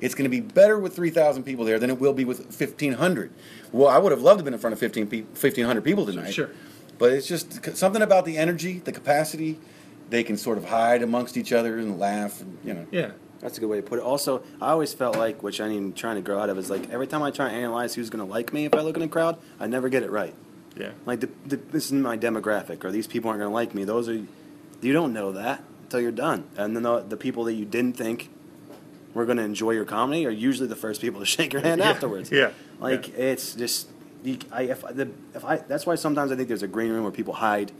It's 0.00 0.16
going 0.16 0.24
to 0.24 0.28
be 0.28 0.40
better 0.40 0.80
with 0.80 0.96
3,000 0.96 1.44
people 1.44 1.64
there 1.64 1.78
than 1.78 1.88
it 1.88 2.00
will 2.00 2.12
be 2.12 2.24
with 2.24 2.40
1,500. 2.46 3.30
Well, 3.70 3.86
I 3.86 3.98
would 3.98 4.10
have 4.10 4.20
loved 4.20 4.38
to 4.38 4.40
have 4.40 4.44
been 4.46 4.54
in 4.54 4.58
front 4.58 4.72
of 4.72 4.80
15 4.80 5.06
pe- 5.06 5.20
1,500 5.20 5.84
people 5.84 6.04
tonight. 6.04 6.34
Sure. 6.34 6.50
But 6.98 7.12
it's 7.12 7.28
just 7.28 7.76
something 7.76 8.02
about 8.02 8.24
the 8.24 8.36
energy, 8.36 8.80
the 8.80 8.90
capacity. 8.90 9.60
They 10.10 10.24
can 10.24 10.36
sort 10.36 10.58
of 10.58 10.64
hide 10.64 11.04
amongst 11.04 11.36
each 11.36 11.52
other 11.52 11.78
and 11.78 12.00
laugh, 12.00 12.40
and, 12.40 12.58
you 12.64 12.74
know. 12.74 12.86
Yeah. 12.90 13.12
That's 13.42 13.58
a 13.58 13.60
good 13.60 13.68
way 13.68 13.76
to 13.76 13.82
put 13.82 13.98
it. 13.98 14.02
Also, 14.02 14.42
I 14.60 14.70
always 14.70 14.94
felt 14.94 15.16
like, 15.18 15.42
which 15.42 15.60
I'm 15.60 15.92
trying 15.92 16.14
to 16.16 16.22
grow 16.22 16.38
out 16.38 16.48
of, 16.48 16.56
is 16.58 16.70
like 16.70 16.88
every 16.90 17.06
time 17.08 17.22
I 17.22 17.30
try 17.32 17.48
and 17.48 17.56
analyze 17.56 17.94
who's 17.94 18.08
going 18.08 18.24
to 18.24 18.30
like 18.30 18.52
me 18.52 18.64
if 18.66 18.74
I 18.74 18.80
look 18.80 18.96
in 18.96 19.02
a 19.02 19.08
crowd, 19.08 19.36
I 19.58 19.66
never 19.66 19.88
get 19.88 20.02
it 20.04 20.10
right. 20.10 20.34
Yeah. 20.76 20.92
Like 21.04 21.20
the, 21.20 21.28
the, 21.44 21.56
this 21.56 21.86
is 21.86 21.92
my 21.92 22.16
demographic, 22.16 22.84
or 22.84 22.90
these 22.92 23.06
people 23.06 23.28
aren't 23.30 23.40
going 23.40 23.50
to 23.50 23.54
like 23.54 23.74
me. 23.74 23.84
Those 23.84 24.08
are 24.08 24.14
you 24.80 24.92
don't 24.92 25.12
know 25.12 25.32
that 25.32 25.62
until 25.84 26.00
you're 26.00 26.10
done. 26.12 26.44
And 26.56 26.74
then 26.74 26.82
the, 26.84 27.00
the 27.00 27.16
people 27.16 27.44
that 27.44 27.52
you 27.54 27.64
didn't 27.64 27.96
think 27.96 28.30
were 29.12 29.26
going 29.26 29.36
to 29.38 29.44
enjoy 29.44 29.72
your 29.72 29.84
comedy 29.84 30.24
are 30.26 30.30
usually 30.30 30.68
the 30.68 30.76
first 30.76 31.00
people 31.00 31.20
to 31.20 31.26
shake 31.36 31.52
your 31.52 31.62
hand 31.62 31.80
Yeah. 31.80 31.90
afterwards. 31.90 32.30
Yeah. 32.30 32.52
Like 32.80 33.08
Yeah. 33.08 33.24
it's 33.24 33.54
just 33.54 33.88
you, 34.24 34.38
I 34.52 34.62
if 34.62 34.82
the 34.82 35.10
if 35.34 35.44
I 35.44 35.56
that's 35.58 35.84
why 35.84 35.96
sometimes 35.96 36.30
I 36.32 36.36
think 36.36 36.46
there's 36.48 36.62
a 36.62 36.68
green 36.68 36.90
room 36.92 37.02
where 37.02 37.12
people 37.12 37.34
hide 37.34 37.72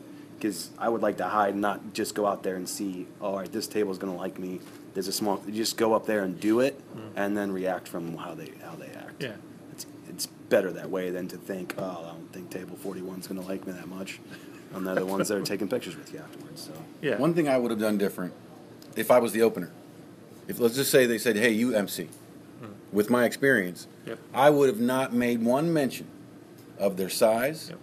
because 0.43 0.71
I 0.77 0.89
would 0.89 1.03
like 1.03 1.19
to 1.19 1.29
hide 1.29 1.53
and 1.53 1.63
not 1.63 1.95
just 1.95 2.17
go 2.17 2.27
out 2.27 2.43
there 2.43 2.57
and 2.57 2.69
see. 2.69 3.07
"Oh, 3.21 3.27
all 3.27 3.37
right, 3.37 3.53
this 3.53 3.69
table's 3.69 3.99
going 3.99 4.13
to 4.13 4.19
like 4.19 4.41
me. 4.41 4.59
There's 4.93 5.07
a 5.07 5.13
small. 5.13 5.41
You 5.47 5.53
just 5.53 5.77
go 5.77 5.95
up 5.95 6.05
there 6.05 6.25
and 6.25 6.41
do 6.41 6.59
it, 6.59 6.77
mm-hmm. 6.81 7.17
and 7.17 7.37
then 7.37 7.53
react 7.53 7.87
from 7.87 8.17
how 8.17 8.35
they 8.35 8.51
how 8.65 8.75
they 8.75 8.89
act. 8.89 9.23
Yeah. 9.23 9.35
It's 9.71 9.87
it's 10.09 10.27
better 10.27 10.73
that 10.73 10.91
way 10.91 11.11
than 11.11 11.29
to 11.29 11.37
think, 11.37 11.75
oh, 11.79 11.85
I 11.85 12.11
don't 12.11 12.33
think 12.33 12.51
table 12.51 12.77
41's 12.83 13.29
going 13.29 13.41
to 13.41 13.47
like 13.47 13.67
me 13.67 13.73
that 13.73 13.87
much. 13.87 14.19
And 14.75 14.87
they're 14.87 14.97
the 14.97 15.07
ones 15.07 15.29
that 15.29 15.37
are 15.37 15.43
taking 15.43 15.69
pictures 15.69 15.97
with 15.97 16.13
you 16.13 16.19
afterwards. 16.19 16.63
So 16.63 16.73
Yeah. 17.01 17.19
One 17.19 17.35
thing 17.35 17.47
I 17.49 17.57
would 17.59 17.71
have 17.71 17.81
done 17.81 17.97
different 17.97 18.33
if 18.97 19.11
I 19.11 19.21
was 19.21 19.33
the 19.33 19.43
opener. 19.43 19.71
If 20.49 20.59
let's 20.59 20.75
just 20.75 20.91
say 20.91 21.07
they 21.07 21.19
said, 21.19 21.37
"Hey, 21.37 21.53
you 21.53 21.73
MC," 21.77 22.05
mm-hmm. 22.05 22.73
with 22.91 23.11
my 23.11 23.27
experience, 23.27 23.87
Yep. 24.07 24.19
I 24.35 24.51
would 24.51 24.69
have 24.69 24.81
not 24.81 25.13
made 25.13 25.45
one 25.45 25.73
mention 25.73 26.09
of 26.79 26.97
their 26.97 27.11
size 27.11 27.69
Yep. 27.71 27.79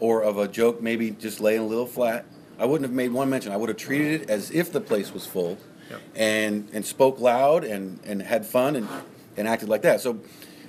Or 0.00 0.22
of 0.22 0.38
a 0.38 0.48
joke 0.48 0.80
maybe 0.82 1.10
just 1.10 1.40
laying 1.40 1.60
a 1.60 1.66
little 1.66 1.86
flat. 1.86 2.24
I 2.58 2.64
wouldn't 2.66 2.86
have 2.88 2.94
made 2.94 3.12
one 3.12 3.30
mention. 3.30 3.52
I 3.52 3.56
would 3.56 3.68
have 3.68 3.78
treated 3.78 4.22
it 4.22 4.30
as 4.30 4.50
if 4.50 4.72
the 4.72 4.80
place 4.80 5.12
was 5.14 5.24
full, 5.26 5.56
Yep. 5.90 6.00
and 6.16 6.68
and 6.72 6.84
spoke 6.84 7.20
loud 7.20 7.64
and 7.64 7.98
and 8.04 8.20
had 8.22 8.44
fun 8.46 8.76
and 8.76 8.88
and 9.36 9.48
acted 9.48 9.68
like 9.68 9.82
that. 9.82 10.00
So 10.00 10.18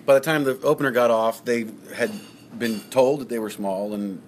by 0.05 0.13
the 0.13 0.19
time 0.19 0.43
the 0.43 0.59
opener 0.61 0.91
got 0.91 1.11
off, 1.11 1.43
they 1.45 1.65
had 1.95 2.11
been 2.57 2.79
told 2.89 3.21
that 3.21 3.29
they 3.29 3.39
were 3.39 3.49
small 3.49 3.93
and 3.93 4.21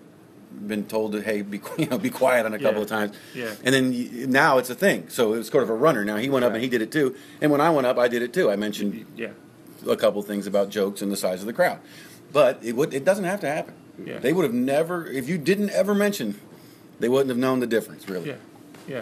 been 0.67 0.85
told 0.85 1.13
to 1.13 1.21
hey 1.21 1.41
be 1.41 1.59
you 1.77 1.87
know 1.87 1.97
be 1.97 2.09
quiet 2.09 2.45
on 2.45 2.53
a 2.53 2.59
couple 2.59 2.75
Yeah. 2.77 2.81
of 2.83 2.87
times. 2.87 3.15
Yeah. 3.33 3.55
And 3.63 3.73
then 3.73 4.29
now 4.31 4.57
it's 4.59 4.69
a 4.69 4.75
thing. 4.75 5.09
So 5.09 5.33
it 5.33 5.37
was 5.37 5.47
sort 5.47 5.63
of 5.63 5.69
a 5.69 5.75
runner. 5.75 6.05
Now 6.05 6.17
he 6.17 6.29
went 6.29 6.45
up 6.45 6.53
and 6.53 6.61
he 6.61 6.69
did 6.69 6.81
it 6.81 6.91
too. 6.91 7.15
And 7.41 7.49
when 7.51 7.59
I 7.61 7.69
went 7.71 7.87
up, 7.87 7.97
I 7.97 8.07
did 8.07 8.21
it 8.21 8.33
too. 8.33 8.51
I 8.51 8.55
mentioned 8.55 9.05
Yeah. 9.17 9.31
a 9.87 9.95
couple 9.95 10.21
things 10.21 10.47
about 10.47 10.69
jokes 10.69 11.01
and 11.01 11.11
the 11.11 11.17
size 11.17 11.39
of 11.41 11.47
the 11.47 11.53
crowd. 11.53 11.79
But 12.31 12.59
it 12.61 12.75
would 12.75 12.93
it 12.93 13.03
doesn't 13.03 13.25
have 13.25 13.39
to 13.41 13.47
happen. 13.47 13.73
Yeah. 14.03 14.19
They 14.19 14.33
would 14.33 14.43
have 14.43 14.53
never 14.53 15.05
if 15.05 15.27
you 15.29 15.37
didn't 15.37 15.69
ever 15.71 15.93
mention, 15.93 16.39
they 16.99 17.09
wouldn't 17.09 17.29
have 17.29 17.37
known 17.37 17.59
the 17.59 17.67
difference 17.67 18.07
really. 18.09 18.29
Yeah, 18.29 18.35
yeah. 18.87 19.01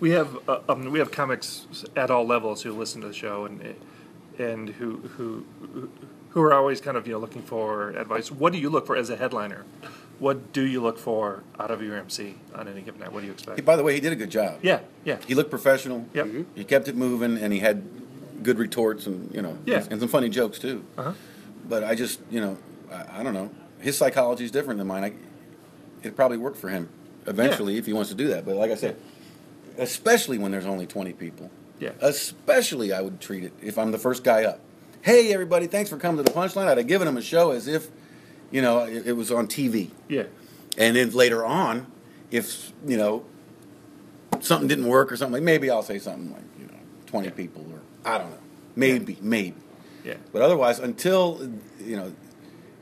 We 0.00 0.10
have 0.10 0.38
uh, 0.48 0.60
um, 0.68 0.90
we 0.90 0.98
have 0.98 1.10
comics 1.10 1.66
at 1.96 2.10
all 2.10 2.26
levels 2.26 2.62
who 2.62 2.72
listen 2.72 3.00
to 3.02 3.08
the 3.08 3.12
show 3.14 3.44
and 3.44 3.74
and 4.38 4.68
who 4.70 4.96
who 5.16 5.44
who 6.30 6.42
are 6.42 6.52
always 6.54 6.80
kind 6.80 6.96
of 6.96 7.06
you 7.06 7.12
know 7.14 7.18
looking 7.18 7.42
for 7.42 7.90
advice. 7.90 8.30
What 8.30 8.52
do 8.52 8.58
you 8.58 8.70
look 8.70 8.86
for 8.86 8.96
as 8.96 9.10
a 9.10 9.16
headliner? 9.16 9.64
What 10.18 10.52
do 10.52 10.62
you 10.62 10.80
look 10.80 10.98
for 10.98 11.42
out 11.58 11.70
of 11.70 11.82
your 11.82 11.96
MC 11.96 12.36
on 12.54 12.68
any 12.68 12.82
given 12.82 13.00
night? 13.00 13.12
What 13.12 13.20
do 13.20 13.26
you 13.26 13.32
He- 13.32 13.34
expect? 13.34 13.64
by 13.64 13.76
the 13.76 13.82
way, 13.82 13.94
he 13.94 14.00
did 14.00 14.12
a 14.12 14.16
good 14.16 14.30
job. 14.30 14.58
Yeah, 14.62 14.80
yeah, 15.04 15.18
He 15.26 15.34
looked 15.34 15.50
professional. 15.50 16.06
Yep. 16.14 16.28
He 16.54 16.62
kept 16.64 16.86
it 16.88 16.94
moving 16.96 17.36
and 17.36 17.52
he 17.52 17.58
had 17.58 17.82
good 18.42 18.58
retorts 18.58 19.06
and 19.06 19.34
you 19.34 19.42
know 19.42 19.58
Yeah. 19.66 19.84
and 19.90 20.00
some 20.00 20.08
funny 20.08 20.28
jokes 20.28 20.58
too. 20.58 20.84
uh-huh. 20.96 21.12
But 21.68 21.82
I 21.84 21.94
just 21.94 22.20
you 22.30 22.40
know 22.40 22.58
I, 22.92 23.20
I 23.20 23.22
don't 23.22 23.34
know. 23.34 23.50
His 23.84 23.98
psychology 23.98 24.44
is 24.44 24.50
different 24.50 24.78
than 24.78 24.86
mine. 24.86 25.04
I, 25.04 25.12
it 26.02 26.16
probably 26.16 26.38
worked 26.38 26.56
for 26.56 26.70
him 26.70 26.88
eventually 27.26 27.76
if 27.76 27.84
he 27.86 27.92
wants 27.92 28.08
to 28.10 28.16
do 28.16 28.28
that. 28.28 28.44
But 28.46 28.56
like 28.56 28.70
I 28.70 28.74
said, 28.76 28.96
especially 29.78 30.38
when 30.38 30.50
there's 30.52 30.66
only 30.66 30.86
20 30.86 31.12
people. 31.12 31.50
Yeah. 31.78 31.90
Especially 32.00 32.92
I 32.92 33.02
would 33.02 33.20
treat 33.20 33.44
it 33.44 33.52
if 33.62 33.76
I'm 33.78 33.92
the 33.92 33.98
first 33.98 34.24
guy 34.24 34.44
up. 34.44 34.60
Hey 35.02 35.32
everybody, 35.34 35.66
thanks 35.66 35.90
for 35.90 35.98
coming 35.98 36.24
to 36.24 36.30
the 36.32 36.36
punchline. 36.38 36.66
I'd 36.66 36.78
have 36.78 36.86
given 36.86 37.06
him 37.06 37.18
a 37.18 37.22
show 37.22 37.50
as 37.50 37.66
if 37.68 37.88
you 38.50 38.62
know 38.62 38.84
it, 38.84 39.08
it 39.08 39.12
was 39.12 39.30
on 39.30 39.46
TV. 39.48 39.90
yeah, 40.08 40.22
And 40.78 40.96
then 40.96 41.10
later 41.10 41.44
on, 41.44 41.86
if 42.30 42.72
you 42.86 42.96
know 42.96 43.26
something 44.40 44.66
didn't 44.66 44.86
work 44.86 45.12
or 45.12 45.16
something, 45.18 45.34
like 45.34 45.42
maybe 45.42 45.68
I'll 45.68 45.82
say 45.82 45.98
something 45.98 46.32
like 46.32 46.42
you 46.58 46.66
know 46.68 46.78
twenty 47.04 47.28
Yeah. 47.28 47.34
people 47.34 47.66
or 47.70 47.80
I 48.10 48.16
don't 48.16 48.30
know, 48.30 48.38
maybe, 48.76 49.18
maybe. 49.20 49.56
yeah, 50.04 50.14
But 50.32 50.40
otherwise, 50.42 50.78
until 50.78 51.50
you 51.80 51.96
know, 51.96 52.14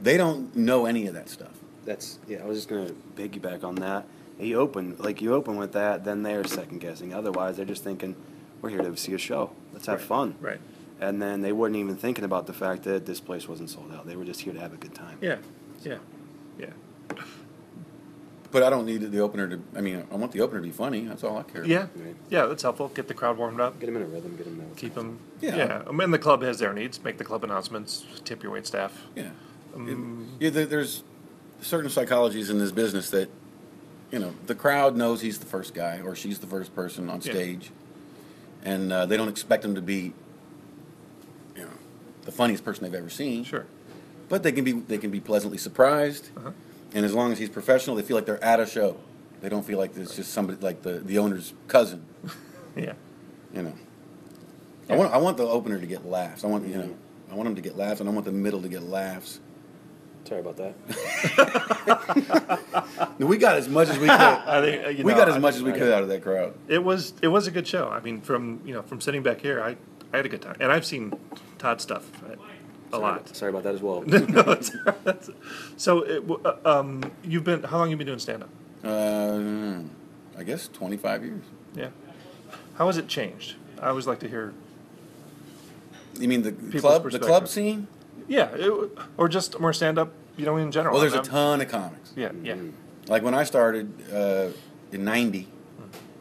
they 0.03 0.17
don't 0.17 0.55
know 0.57 0.87
any 0.87 1.07
of 1.07 1.15
that 1.15 1.29
stuff. 1.29 1.53
that's 1.85 2.19
yeah. 2.29 2.43
I 2.43 2.47
was 2.47 2.59
just 2.59 2.69
going 2.69 2.87
to 2.87 2.95
piggyback 3.17 3.65
on 3.65 3.77
that. 3.77 4.05
You 4.39 4.59
open 4.59 4.97
like 4.99 5.21
you 5.23 5.35
open 5.35 5.57
with 5.57 5.73
that, 5.73 6.05
then 6.05 6.23
they're 6.23 6.45
second 6.45 6.81
guessing. 6.81 7.15
Otherwise, 7.15 7.57
they're 7.57 7.65
just 7.67 7.85
thinking, 7.85 8.17
"We're 8.61 8.71
here 8.71 8.81
to 8.83 8.97
see 8.97 9.15
a 9.15 9.19
show. 9.19 9.51
Let's 9.73 9.87
have 9.87 9.99
Right, 10.01 10.09
fun." 10.09 10.35
right. 10.41 10.61
And 11.01 11.21
then 11.21 11.43
they 11.43 11.53
weren't 11.53 11.75
even 11.77 11.97
thinking 11.97 12.25
about 12.25 12.47
the 12.47 12.53
fact 12.53 12.85
that 12.85 13.07
this 13.07 13.21
place 13.21 13.49
wasn't 13.49 13.71
sold 13.71 13.93
out. 13.93 14.07
They 14.07 14.15
were 14.17 14.25
just 14.25 14.41
here 14.41 14.53
to 14.53 14.61
have 14.61 14.73
a 14.73 14.77
good 14.77 14.95
time. 14.95 15.19
yeah, 15.21 15.37
yeah, 15.83 15.99
yeah. 16.59 16.67
But 18.51 18.63
I 18.63 18.69
don't 18.71 18.85
need 18.85 18.99
the 19.11 19.21
opener 19.21 19.49
to. 19.49 19.61
I 19.75 19.81
mean, 19.81 20.05
I 20.13 20.17
want 20.17 20.33
the 20.33 20.43
opener 20.43 20.61
to 20.61 20.67
be 20.67 20.71
funny. 20.73 21.01
That's 21.07 21.25
all 21.25 21.39
I 21.39 21.43
care. 21.43 21.65
Yeah, 21.65 21.87
Right. 21.97 22.15
yeah, 22.29 22.45
that's 22.47 22.63
helpful. 22.63 22.89
Get 22.89 23.09
the 23.09 23.15
crowd 23.15 23.39
warmed 23.39 23.61
up. 23.61 23.81
Get 23.81 23.87
them 23.87 23.97
in 23.97 24.03
a 24.03 24.07
rhythm. 24.07 24.37
Get 24.37 24.45
them 24.45 24.61
in. 24.61 24.75
Keep 24.77 24.95
them. 24.95 25.19
Yeah. 25.41 25.57
Yeah. 25.57 25.83
I 25.89 25.93
mean, 25.93 26.11
the 26.11 26.19
club 26.19 26.43
has 26.43 26.59
their 26.59 26.73
needs. 26.75 27.03
Make 27.03 27.17
the 27.17 27.25
club 27.25 27.45
announcements. 27.45 28.05
Tip 28.25 28.43
your 28.43 28.53
wait 28.53 28.67
staff. 28.67 29.07
Yeah. 29.17 29.31
Um, 29.75 30.37
yeah. 30.41 30.51
There's 30.51 31.03
certain 31.61 31.91
psychologies 31.91 32.51
in 32.51 32.59
this 32.59 32.73
business 32.73 33.11
that, 33.11 33.31
you 34.11 34.19
know, 34.19 34.35
the 34.47 34.55
crowd 34.55 34.97
knows 34.97 35.21
he's 35.21 35.39
the 35.39 35.47
first 35.47 35.75
guy 35.75 36.01
or 36.05 36.15
she's 36.15 36.39
the 36.41 36.47
first 36.47 36.75
person 36.75 37.09
on 37.09 37.21
Yeah. 37.23 37.33
stage, 37.33 37.71
and 38.65 38.93
uh, 38.93 39.07
they 39.07 39.17
don't 39.17 39.29
expect 39.29 39.65
him 39.65 39.75
to 39.75 39.83
be, 39.83 40.13
you 41.57 41.63
know, 41.63 41.71
the 42.25 42.33
funniest 42.33 42.65
person 42.65 42.85
they've 42.85 42.95
ever 42.95 43.11
seen. 43.11 43.45
Sure. 43.45 43.67
But 44.29 44.43
they 44.43 44.53
can 44.53 44.65
be 44.65 44.73
they 44.73 44.99
can 44.99 45.11
be 45.11 45.21
pleasantly 45.21 45.59
surprised, 45.59 46.31
Uh-huh. 46.37 46.51
and 46.95 47.05
as 47.05 47.13
long 47.15 47.33
as 47.33 47.39
he's 47.39 47.51
professional, 47.51 47.97
they 47.97 48.03
feel 48.03 48.17
like 48.17 48.27
they're 48.27 48.43
at 48.43 48.61
a 48.61 48.67
show. 48.67 48.97
They 49.41 49.49
don't 49.49 49.65
feel 49.67 49.79
like 49.79 49.97
it's 49.97 50.15
just 50.15 50.33
somebody 50.33 50.59
like 50.61 50.83
the, 50.83 51.01
the 51.01 51.19
owner's 51.19 51.53
cousin. 51.69 52.05
Yeah. 52.77 52.95
You 53.55 53.63
know, 53.65 53.75
I 54.89 54.97
want 54.97 55.13
I 55.13 55.19
want 55.19 55.37
the 55.37 55.47
opener 55.47 55.79
to 55.79 55.87
get 55.87 56.07
laughs. 56.07 56.43
I 56.43 56.47
want 56.47 56.67
you 56.67 56.77
know 56.79 56.95
I 57.31 57.35
want 57.35 57.47
him 57.49 57.55
to 57.57 57.61
get 57.61 57.77
laughs, 57.77 58.01
and 58.01 58.09
I 58.09 58.13
want 58.13 58.25
the 58.25 58.33
middle 58.33 58.63
to 58.63 58.69
get 58.69 58.83
laughs. 58.83 59.41
Sorry 60.25 60.41
about 60.41 60.57
that. 60.57 60.75
We 63.19 63.37
got 63.39 63.57
as 63.57 63.69
much 63.69 63.89
as 63.89 63.99
we 63.99 64.07
could. 64.07 64.11
I 64.21 64.61
think 64.61 64.87
uh, 64.87 64.89
you 64.91 65.05
we 65.05 65.13
got 65.15 65.29
as 65.29 65.37
I- 65.37 65.39
much 65.39 65.55
as 65.55 65.63
we 65.63 65.73
could 65.73 65.93
out 65.93 66.03
of 66.03 66.09
that 66.09 66.23
crowd. 66.23 66.55
It 66.69 66.83
was 66.83 67.15
it 67.23 67.29
was 67.29 67.47
a 67.47 67.51
good 67.51 67.67
show. 67.67 67.89
I 67.89 68.01
mean, 68.01 68.21
from 68.21 68.61
you 68.65 68.75
know 68.75 68.83
from 68.83 69.01
sitting 69.01 69.23
back 69.23 69.41
here, 69.41 69.63
I 69.63 69.77
I 70.13 70.17
had 70.17 70.27
a 70.27 70.29
good 70.29 70.43
time, 70.43 70.57
and 70.61 70.73
I've 70.73 70.85
seen 70.85 71.13
Todd 71.59 71.81
stuff 71.81 72.11
uh, 72.25 72.37
a 72.93 72.99
lot. 72.99 73.35
Sorry 73.37 73.51
about 73.51 73.63
that 73.65 73.75
as 73.75 73.83
well. 73.83 74.03
no, 74.07 74.41
it's, 74.53 74.71
that's, 75.05 75.31
so 75.77 76.03
it, 76.03 76.27
w- 76.27 76.41
uh, 76.45 76.57
um, 76.65 77.03
you've 77.23 77.45
been 77.45 77.63
how 77.63 77.79
long 77.79 77.91
you 77.91 77.97
been 77.97 78.07
doing 78.07 78.19
stand 78.19 78.43
up? 78.43 78.51
Uh, 78.85 79.81
I 80.39 80.43
guess 80.43 80.69
twenty 80.69 80.97
five 80.97 81.25
years. 81.25 81.45
Yeah. 81.75 81.89
How 82.77 82.87
has 82.87 82.97
it 82.99 83.07
changed? 83.09 83.57
I 83.81 83.89
always 83.89 84.07
like 84.07 84.19
to 84.21 84.29
hear. 84.29 84.53
You 86.19 86.29
mean 86.29 86.43
the 86.43 86.53
club 86.81 87.11
the 87.11 87.19
club 87.19 87.49
scene? 87.49 87.87
Yeah, 88.29 88.51
it, 88.55 88.73
or 89.17 89.29
just 89.29 89.59
more 89.61 89.73
stand 89.73 89.99
up. 89.99 90.13
You 90.37 90.47
know, 90.47 90.57
in 90.57 90.73
general. 90.73 90.95
Well, 90.95 91.03
there's 91.03 91.13
a 91.13 91.17
I'm- 91.17 91.25
ton 91.27 91.61
of 91.61 91.69
comics. 91.69 92.13
Yeah, 92.17 92.33
yeah, 92.43 92.57
Like 93.07 93.23
when 93.23 93.35
I 93.35 93.45
started 93.45 93.93
uh, 94.13 94.49
in 94.91 95.05
'90, 95.05 95.47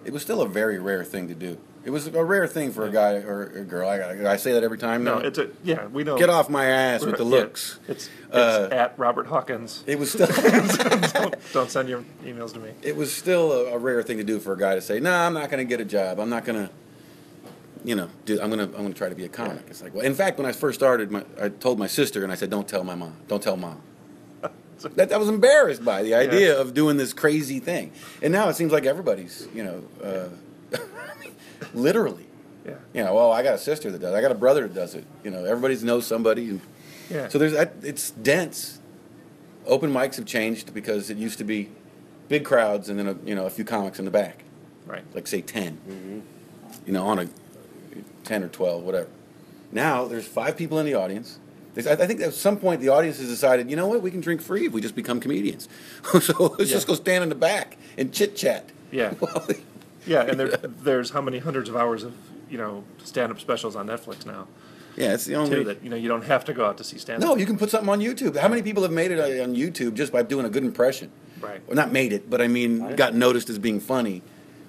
it 0.04 0.12
was 0.12 0.22
still 0.22 0.42
a 0.42 0.48
very 0.48 0.80
rare 0.80 1.04
thing 1.06 1.28
to 1.30 1.34
do. 1.36 1.58
It 1.84 1.90
was 1.90 2.06
a 2.08 2.24
rare 2.24 2.46
thing 2.46 2.72
for 2.74 2.86
a 2.86 2.92
guy 2.92 3.14
or 3.14 3.44
a 3.44 3.62
girl. 3.64 3.90
I, 3.90 4.34
I 4.34 4.36
say 4.38 4.52
that 4.52 4.64
every 4.64 4.78
time. 4.78 5.04
No, 5.04 5.18
now? 5.18 5.26
it's 5.26 5.40
a 5.40 5.50
yeah. 5.64 5.88
We 5.88 6.04
know. 6.04 6.16
get 6.18 6.30
off 6.30 6.48
my 6.50 6.66
ass 6.66 7.04
with 7.04 7.18
the 7.18 7.24
Yeah, 7.24 7.30
looks. 7.30 7.80
It's, 7.88 8.06
it's 8.28 8.36
Uh, 8.36 8.70
at 8.72 9.00
Robert 9.00 9.26
Hawkins. 9.28 9.84
It 9.88 9.98
was 9.98 10.12
still. 10.14 10.28
don't, 10.28 11.36
don't 11.54 11.72
send 11.72 11.90
your 11.90 12.04
emails 12.24 12.54
to 12.54 12.60
me. 12.60 12.72
it 12.84 12.96
was 12.96 13.12
still 13.14 13.52
a, 13.52 13.74
a 13.74 13.78
rare 13.80 14.04
thing 14.04 14.18
to 14.18 14.24
do 14.24 14.40
for 14.40 14.54
a 14.54 14.58
guy 14.60 14.76
to 14.76 14.82
say, 14.82 15.00
"No, 15.00 15.12
I'm 15.12 15.34
not 15.34 15.50
going 15.50 15.66
to 15.66 15.70
get 15.70 15.80
a 15.82 15.86
job. 15.86 16.20
I'm 16.20 16.30
not 16.30 16.46
going 16.46 16.68
to, 16.68 16.72
you 17.84 17.96
know, 17.96 18.10
do, 18.26 18.40
I'm 18.42 18.50
going 18.52 18.70
to 18.72 18.78
I'm 18.78 18.88
to 18.88 18.94
try 18.94 19.10
to 19.10 19.16
be 19.16 19.26
a 19.26 19.30
comic." 19.30 19.64
It's 19.70 19.82
like, 19.82 19.94
well, 19.94 20.06
in 20.06 20.14
fact, 20.16 20.38
when 20.38 20.46
I 20.46 20.52
first 20.52 20.80
started, 20.80 21.12
my, 21.12 21.24
I 21.42 21.50
told 21.50 21.80
my 21.80 21.88
sister, 21.88 22.24
and 22.24 22.32
I 22.32 22.36
said, 22.36 22.50
"Don't 22.50 22.68
tell 22.68 22.84
my 22.84 22.96
mom. 22.96 23.16
Don't 23.28 23.42
tell 23.42 23.58
mom." 23.58 23.82
that 24.96 25.12
I 25.12 25.18
was 25.18 25.30
embarrassed 25.30 25.84
by 25.86 26.02
the 26.04 26.16
idea 26.16 26.60
of 26.60 26.74
doing 26.74 26.98
this 26.98 27.14
crazy 27.14 27.60
thing, 27.60 27.92
and 28.22 28.32
now 28.34 28.50
it 28.50 28.56
seems 28.56 28.72
like 28.72 28.86
everybody's, 28.86 29.48
you 29.54 29.64
know, 29.64 29.84
uh, 30.04 30.78
literally. 31.74 32.26
Yeah. 32.66 32.76
You 32.94 33.04
know, 33.04 33.16
well, 33.16 33.32
I 33.32 33.42
got 33.44 33.56
a 33.56 33.58
sister 33.58 33.90
that 33.92 34.00
does. 34.00 34.14
it. 34.14 34.18
I 34.18 34.22
got 34.22 34.32
a 34.32 34.36
brother 34.36 34.68
that 34.68 34.74
does 34.76 34.94
it. 34.94 35.04
You 35.24 35.32
know, 35.32 35.46
everybody 35.46 35.76
knows 35.84 36.06
somebody. 36.06 36.50
And 36.50 36.62
Yeah. 37.10 37.28
so 37.28 37.38
there's 37.40 37.54
that. 37.54 37.74
It's 37.82 38.12
dense. 38.12 38.80
Open 39.66 39.92
mics 39.92 40.16
have 40.18 40.26
changed 40.26 40.74
because 40.74 41.10
it 41.10 41.18
used 41.18 41.38
to 41.40 41.44
be 41.44 41.70
big 42.30 42.46
crowds 42.46 42.90
and 42.90 42.98
then 42.98 43.08
a, 43.08 43.16
you 43.26 43.36
know 43.36 43.46
a 43.46 43.50
few 43.50 43.64
comics 43.66 44.00
in 44.00 44.06
the 44.06 44.12
back, 44.12 44.44
right. 44.86 45.04
like 45.14 45.28
say 45.28 45.42
10 45.42 46.24
You 46.86 46.94
know, 46.94 47.06
on 47.06 47.20
a 47.20 47.28
ten 48.24 48.44
or 48.44 48.48
twelve, 48.48 48.84
whatever. 48.84 49.08
Now 49.72 50.06
there's 50.06 50.28
five 50.28 50.58
people 50.58 50.80
in 50.80 50.86
the 50.86 50.96
audience. 50.96 51.40
I 51.78 51.92
I 51.92 52.08
think 52.08 52.22
at 52.22 52.34
some 52.34 52.58
point 52.58 52.82
the 52.82 52.90
audience 52.90 53.20
has 53.20 53.28
decided, 53.30 53.70
you 53.70 53.76
know 53.76 53.88
what, 53.88 54.02
we 54.02 54.12
can 54.12 54.22
drink 54.22 54.42
free 54.42 54.66
if 54.66 54.74
we 54.74 54.82
just 54.82 54.96
become 54.96 55.20
comedians. 55.20 55.70
so 56.22 56.56
let's 56.58 56.70
Yeah. 56.70 56.76
just 56.76 56.88
go 56.88 56.96
stand 56.96 57.24
in 57.24 57.30
the 57.30 57.36
back 57.36 57.78
and 57.98 58.14
chit 58.14 58.36
chat. 58.36 58.70
Yeah. 58.92 59.14
Yeah, 60.08 60.24
and 60.24 60.40
there, 60.40 60.48
there's 60.82 61.12
how 61.12 61.22
many 61.22 61.38
hundreds 61.38 61.70
of 61.70 61.76
hours 61.76 62.02
of 62.02 62.16
you 62.50 62.58
know 62.58 62.84
stand-up 63.04 63.40
specials 63.40 63.76
on 63.76 63.86
Netflix 63.86 64.26
now 64.26 64.48
yeah, 64.96 65.14
it's 65.14 65.26
the 65.26 65.36
only. 65.36 65.58
too 65.58 65.64
that 65.66 65.84
you 65.84 65.90
know 65.90 65.96
you 65.96 66.08
don't 66.08 66.26
have 66.26 66.46
to 66.46 66.54
go 66.54 66.66
out 66.66 66.78
to 66.78 66.84
see 66.84 66.98
stand-up. 66.98 67.28
No, 67.30 67.36
you 67.36 67.46
can 67.46 67.58
put 67.58 67.70
something 67.70 67.90
on 67.90 68.00
YouTube. 68.00 68.38
How 68.38 68.48
many 68.48 68.62
people 68.62 68.84
have 68.84 68.92
made 68.92 69.12
it 69.12 69.20
uh, 69.20 69.44
on 69.44 69.56
YouTube 69.56 69.94
just 69.94 70.12
by 70.12 70.24
doing 70.24 70.46
a 70.46 70.50
good 70.50 70.64
impression? 70.64 71.12
Right. 71.40 71.62
Well, 71.68 71.76
not 71.76 71.92
made 71.92 72.14
it, 72.14 72.30
but 72.30 72.42
I 72.42 72.48
mean, 72.48 72.96
got 72.96 73.16
noticed 73.16 73.50
as 73.50 73.58
being 73.58 73.80
funny, 73.80 74.22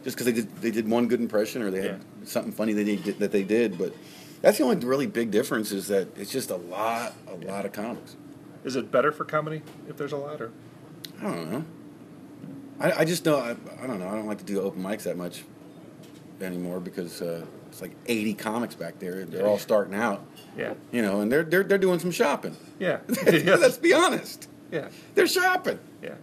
just 0.04 0.16
because 0.16 0.26
they 0.26 0.32
did 0.32 0.56
they 0.56 0.71
did 0.71 0.88
one 0.88 1.09
good 1.09 1.21
impression 1.21 1.62
or 1.62 1.71
they 1.71 1.82
had 1.82 2.00
something 2.25 2.52
funny 2.52 2.73
that 2.73 2.85
they 2.85 2.97
did, 2.97 3.18
that 3.18 3.32
they 3.32 3.42
did. 3.42 3.78
But 3.78 3.94
that's 4.40 4.59
the 4.59 4.64
only 4.64 4.76
really 4.85 5.06
big 5.06 5.30
difference 5.30 5.73
is 5.73 5.88
that 5.88 6.16
it's 6.18 6.30
just 6.32 6.50
a 6.50 6.56
lot, 6.56 7.14
a 7.28 7.35
lot 7.47 7.64
of 7.64 7.73
comics. 7.73 8.16
Is 8.64 8.76
it 8.76 8.90
better 8.90 9.12
for 9.12 9.25
comedy 9.25 9.62
if 9.88 9.97
there's 9.97 10.12
a 10.12 10.16
lot 10.16 10.40
or? 10.40 10.50
I 11.21 11.25
don't 11.25 11.50
know. 11.52 11.64
I, 12.80 12.92
I 13.00 13.04
just 13.04 13.25
know 13.25 13.38
I, 13.38 13.50
I 13.82 13.87
don't 13.87 13.99
know. 13.99 14.09
I 14.09 14.12
don't 14.12 14.26
like 14.26 14.38
to 14.38 14.44
do 14.44 14.61
open 14.61 14.82
mics 14.82 15.02
that 15.04 15.16
much 15.16 15.44
anymore 16.40 16.80
because 16.80 17.23
uh, 17.23 17.44
it's 17.68 17.80
like 17.80 17.92
80 18.06 18.35
comics 18.35 18.75
back 18.75 18.99
there. 18.99 19.25
They're 19.25 19.47
all 19.47 19.59
starting 19.59 19.94
out, 19.94 20.25
Yeah. 20.56 20.75
you 20.90 21.02
know, 21.02 21.21
and 21.21 21.30
they're 21.30 21.44
they're 21.44 21.62
they're 21.62 21.78
doing 21.78 21.99
some 22.00 22.11
shopping. 22.11 22.56
Yeah. 22.78 22.99
Let's 23.26 23.78
be 23.78 23.92
honest. 23.92 24.49
yeah. 24.73 24.88
They're 25.14 25.28
shopping. 25.28 25.78
Yeah. 26.02 26.14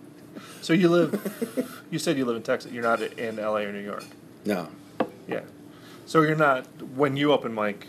So 0.61 0.73
you 0.73 0.89
live. 0.89 1.81
you 1.91 1.99
said 1.99 2.17
you 2.17 2.25
live 2.25 2.35
in 2.35 2.43
Texas. 2.43 2.71
You're 2.71 2.83
not 2.83 3.01
in 3.01 3.39
L.A. 3.39 3.65
or 3.65 3.71
New 3.71 3.79
York. 3.83 4.03
No. 4.45 4.67
Yeah. 5.27 5.41
So 6.05 6.21
you're 6.21 6.35
not 6.35 6.65
when 6.95 7.15
you 7.17 7.31
open 7.31 7.53
mic. 7.53 7.87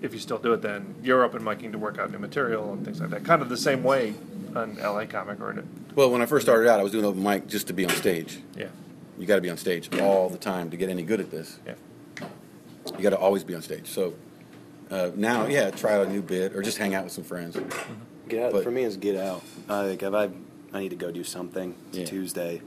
If 0.00 0.12
you 0.12 0.20
still 0.20 0.38
do 0.38 0.52
it, 0.52 0.62
then 0.62 0.94
you're 1.02 1.24
open 1.24 1.42
micing 1.42 1.72
to 1.72 1.78
work 1.78 1.98
out 1.98 2.12
new 2.12 2.18
material 2.18 2.72
and 2.72 2.84
things 2.84 3.00
like 3.00 3.10
that. 3.10 3.24
Kind 3.24 3.42
of 3.42 3.48
the 3.48 3.56
same 3.56 3.82
way 3.82 4.14
an 4.54 4.76
LA 4.80 5.06
comic 5.06 5.40
or 5.40 5.50
an. 5.50 5.68
Well, 5.96 6.10
when 6.10 6.22
I 6.22 6.26
first 6.26 6.46
started 6.46 6.68
out, 6.70 6.78
I 6.78 6.84
was 6.84 6.92
doing 6.92 7.04
open 7.04 7.20
mic 7.22 7.48
just 7.48 7.66
to 7.66 7.72
be 7.72 7.84
on 7.84 7.90
stage. 7.90 8.38
yeah, 8.56 8.68
You 9.18 9.26
got 9.26 9.34
to 9.36 9.40
be 9.40 9.50
on 9.50 9.56
stage 9.56 9.92
all 9.98 10.28
the 10.28 10.38
time 10.38 10.70
to 10.70 10.76
get 10.76 10.88
any 10.88 11.02
good 11.02 11.18
at 11.18 11.32
this. 11.32 11.58
yeah, 11.66 11.74
You 12.96 13.02
got 13.02 13.10
to 13.10 13.18
always 13.18 13.42
be 13.42 13.56
on 13.56 13.62
stage. 13.62 13.88
So 13.88 14.14
uh, 14.90 15.10
now, 15.16 15.46
yeah, 15.46 15.70
try 15.72 15.94
out 15.96 16.06
a 16.06 16.10
new 16.10 16.22
bit 16.22 16.54
or 16.54 16.62
just 16.62 16.78
hang 16.78 16.94
out 16.94 17.02
with 17.02 17.12
some 17.12 17.24
friends. 17.24 17.56
Get 18.28 18.42
out 18.44 18.52
But- 18.52 18.62
for 18.62 18.70
me 18.70 18.84
is 18.84 18.96
get 18.96 19.16
out. 19.16 19.42
Uh, 19.68 19.84
like 19.88 20.02
if 20.04 20.14
I 20.14 20.28
I 20.72 20.80
need 20.80 20.90
to 20.90 20.96
go 20.96 21.10
do 21.10 21.24
something. 21.24 21.74
It's 21.88 21.98
Yeah. 21.98 22.04
Tuesday. 22.04 22.62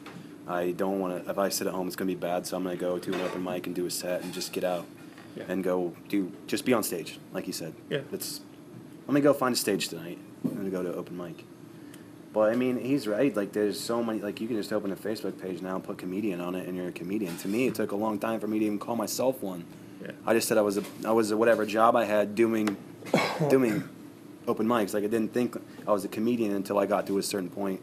I 0.48 0.72
don't 0.72 1.00
want 1.00 1.24
to. 1.24 1.30
If 1.32 1.38
I 1.38 1.50
sit 1.50 1.68
at 1.68 1.74
home, 1.74 1.88
it's 1.88 1.96
gonna 1.96 2.08
be 2.08 2.16
bad. 2.16 2.48
So 2.48 2.58
I'm 2.58 2.64
gonna 2.64 2.76
go 2.76 2.98
to 2.98 3.14
an 3.14 3.22
open 3.22 3.44
mic 3.44 3.68
and 3.68 3.76
do 3.76 3.86
a 3.86 3.92
set 3.92 4.24
and 4.24 4.34
just 4.34 4.52
get 4.54 4.64
out 4.64 4.86
Yeah. 5.36 5.44
and 5.48 5.64
go 5.64 5.94
do 6.10 6.32
just 6.48 6.66
be 6.66 6.74
on 6.74 6.84
stage, 6.84 7.20
like 7.34 7.48
you 7.48 7.54
said. 7.54 7.74
Yeah. 7.90 8.02
It's. 8.12 8.42
Let 9.08 9.14
me 9.14 9.22
go 9.22 9.34
find 9.34 9.54
a 9.54 9.58
stage 9.58 9.88
tonight. 9.90 10.18
I'm 10.44 10.56
gonna 10.56 10.70
go 10.70 10.84
to 10.84 10.94
open 10.96 11.16
mic. 11.18 11.46
But 12.34 12.52
I 12.52 12.56
mean, 12.56 12.80
he's 12.80 13.08
right. 13.08 13.36
Like, 13.36 13.52
there's 13.52 13.78
so 13.80 14.02
many. 14.04 14.20
Like, 14.22 14.40
you 14.40 14.48
can 14.48 14.56
just 14.56 14.72
open 14.72 14.92
a 14.92 14.96
Facebook 14.96 15.40
page 15.42 15.62
now 15.62 15.76
and 15.76 15.84
put 15.84 15.98
comedian 15.98 16.40
on 16.40 16.56
it, 16.56 16.66
and 16.68 16.78
you're 16.78 16.88
a 16.88 16.92
comedian. 16.94 17.36
To 17.40 17.50
me, 17.50 17.68
it 17.68 17.76
took 17.76 17.92
a 17.92 17.96
long 17.96 18.20
time 18.20 18.40
for 18.40 18.48
me 18.48 18.58
to 18.60 18.66
even 18.66 18.80
call 18.80 18.96
myself 18.96 19.44
one. 19.44 19.66
yeah. 20.02 20.12
I 20.26 20.34
just 20.34 20.48
said 20.48 20.58
I 20.58 20.62
was 20.62 20.78
a 20.78 20.84
I 21.06 21.12
was 21.12 21.30
a 21.32 21.38
whatever 21.38 21.66
job 21.66 21.96
I 21.96 22.06
had 22.06 22.34
doing 22.34 22.78
doing 23.50 23.84
open 24.48 24.66
mics. 24.66 24.94
Like 24.94 25.04
I 25.04 25.08
didn't 25.08 25.34
think 25.34 25.56
I 25.88 25.92
was 25.92 26.04
a 26.06 26.08
comedian 26.08 26.54
until 26.54 26.80
I 26.80 26.86
got 26.86 27.06
to 27.08 27.18
a 27.18 27.24
certain 27.24 27.50
point 27.50 27.82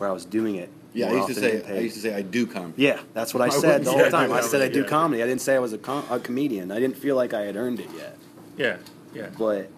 where 0.00 0.08
I 0.08 0.12
was 0.12 0.24
doing 0.24 0.54
it. 0.56 0.70
Yeah, 0.94 1.06
I 1.06 1.08
more 1.10 1.28
used 1.28 1.28
to 1.28 1.34
say 1.34 1.62
I 1.76 1.78
used 1.80 1.94
to 1.96 2.00
say 2.00 2.14
I 2.14 2.22
do 2.22 2.46
comedy. 2.46 2.82
Yeah, 2.82 2.98
that's 3.12 3.32
what 3.34 3.42
I 3.46 3.46
I 3.46 3.48
said 3.50 3.62
wouldn't 3.62 3.84
the 3.84 3.90
whole 3.92 4.04
I 4.06 4.08
time. 4.08 4.32
I 4.32 4.40
said 4.40 4.62
I 4.62 4.68
do 4.68 4.80
yeah. 4.80 4.86
comedy. 4.88 5.22
I 5.22 5.26
didn't 5.26 5.42
say 5.42 5.54
I 5.54 5.58
was 5.60 5.72
a, 5.74 5.78
com- 5.78 6.06
a 6.10 6.18
comedian. 6.18 6.72
I 6.72 6.80
didn't 6.80 6.96
feel 6.96 7.14
like 7.14 7.34
I 7.34 7.42
had 7.42 7.54
earned 7.54 7.78
it 7.80 7.88
yet. 7.96 8.16
Yeah, 8.56 8.76
yeah. 9.14 9.28
But 9.38 9.68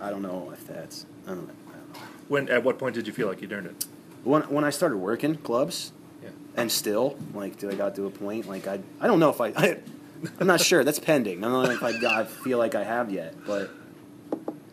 I 0.00 0.10
don't 0.10 0.22
know 0.22 0.50
if 0.52 0.66
that's 0.66 1.06
I 1.26 1.30
don't 1.30 1.48
know. 1.48 1.54
I 1.68 1.72
don't 1.72 1.94
know. 1.94 2.00
When 2.28 2.48
at 2.50 2.62
what 2.62 2.78
point 2.78 2.94
did 2.94 3.06
you 3.06 3.12
feel 3.12 3.26
like 3.26 3.40
you'd 3.40 3.52
earned 3.52 3.66
it? 3.68 3.86
When 4.22 4.42
when 4.42 4.64
I 4.64 4.70
started 4.70 4.98
working 4.98 5.36
clubs, 5.36 5.92
Yeah. 6.22 6.28
and 6.56 6.70
still 6.70 7.16
like 7.34 7.58
do 7.58 7.70
I 7.70 7.74
got 7.74 7.94
to 7.96 8.04
a 8.06 8.10
point 8.10 8.46
like 8.46 8.68
I 8.68 8.80
I 9.00 9.06
don't 9.08 9.18
know 9.18 9.30
if 9.30 9.40
I, 9.40 9.48
I 9.56 9.78
I'm 10.38 10.46
not 10.46 10.60
sure 10.60 10.84
that's 10.84 11.00
pending. 11.00 11.42
I 11.42 11.48
don't 11.48 11.64
know 11.64 11.70
if 11.70 11.82
I, 11.82 12.20
I 12.20 12.24
feel 12.26 12.58
like 12.58 12.74
I 12.76 12.84
have 12.84 13.10
yet, 13.10 13.34
but 13.46 13.70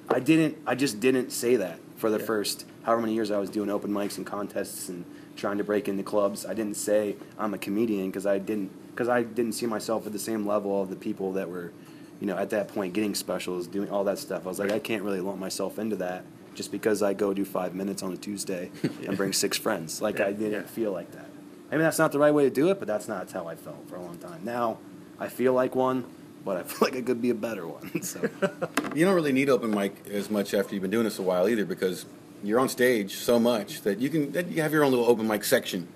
I 0.10 0.20
didn't. 0.20 0.58
I 0.67 0.76
just 0.76 1.00
didn't 1.00 1.32
say 1.32 1.56
that 1.56 1.80
for 1.96 2.10
the 2.12 2.20
Yeah. 2.20 2.26
first 2.26 2.65
however 2.88 3.02
many 3.02 3.13
years 3.13 3.32
I 3.32 3.38
was 3.38 3.50
doing 3.50 3.69
open 3.69 3.91
mics 3.91 4.15
and 4.15 4.26
contests 4.26 4.88
and 4.88 5.04
trying 5.36 5.58
to 5.58 5.63
break 5.63 5.89
into 5.89 6.04
clubs. 6.04 6.45
I 6.45 6.54
didn't 6.54 6.76
say 6.76 7.17
I'm 7.38 7.54
a 7.54 7.58
comedian 7.58 8.08
because 8.08 8.26
I 8.26 8.39
didn't 8.39 8.71
because 8.91 9.10
I 9.10 9.23
didn't 9.23 9.52
see 9.52 9.65
myself 9.65 10.08
at 10.08 10.13
the 10.13 10.19
same 10.19 10.47
level 10.47 10.82
of 10.82 10.89
the 10.89 10.95
people 10.95 11.34
that 11.34 11.50
were, 11.50 11.73
you 12.21 12.26
know, 12.26 12.38
at 12.38 12.50
that 12.52 12.69
point 12.69 12.93
getting 12.93 13.13
specials, 13.13 13.67
doing 13.67 13.91
all 13.91 14.06
that 14.06 14.19
stuff. 14.19 14.45
I 14.45 14.50
was 14.50 14.58
like, 14.58 14.71
I 14.71 14.80
can't 14.80 15.04
really 15.04 15.19
lump 15.19 15.38
myself 15.38 15.78
into 15.78 15.97
that 15.97 16.23
just 16.56 16.71
because 16.71 17.04
I 17.04 17.13
go 17.13 17.34
do 17.34 17.43
five 17.43 17.76
minutes 17.76 18.02
on 18.02 18.13
a 18.13 18.17
Tuesday 18.17 18.71
and 19.06 19.17
bring 19.17 19.34
six 19.34 19.58
friends. 19.65 20.02
Like 20.02 20.21
I 20.21 20.32
didn't 20.32 20.52
yeah. 20.54 20.62
feel 20.63 20.93
like 20.93 21.12
that. 21.12 21.28
I 21.69 21.76
mean, 21.76 21.84
that's 21.84 22.00
not 22.00 22.13
the 22.13 22.19
right 22.19 22.34
way 22.34 22.45
to 22.45 22.50
do 22.50 22.69
it, 22.69 22.80
but 22.80 22.88
that's 22.88 23.10
not 23.10 23.30
how 23.30 23.47
I 23.47 23.56
felt 23.56 23.89
for 23.89 23.97
a 23.97 24.02
long 24.02 24.17
time. 24.17 24.39
Now 24.45 24.78
I 25.19 25.28
feel 25.28 25.52
like 25.52 25.76
one, 25.76 26.06
but 26.45 26.56
I 26.56 26.63
feel 26.63 26.88
like 26.88 26.95
I 26.97 27.02
could 27.02 27.21
be 27.21 27.32
a 27.32 27.36
better 27.36 27.67
one. 27.67 28.02
So. 28.02 28.30
You 28.95 29.06
don't 29.06 29.13
really 29.13 29.34
need 29.34 29.47
open 29.47 29.69
mic 29.69 30.08
as 30.10 30.32
much 30.32 30.56
after 30.56 30.73
you've 30.73 30.82
been 30.82 30.89
doing 30.89 31.04
this 31.04 31.19
a 31.19 31.21
while 31.21 31.47
either 31.47 31.65
because 31.65 32.08
you're 32.43 32.60
on 32.60 32.69
stage 32.69 33.15
so 33.15 33.39
much 33.39 33.82
that 33.82 34.00
you 34.00 34.10
can 34.10 34.32
that 34.34 34.47
you 34.47 34.62
have 34.62 34.71
your 34.73 34.84
own 34.84 34.91
little 34.91 35.08
open 35.08 35.28
mic 35.28 35.43
section 35.43 35.88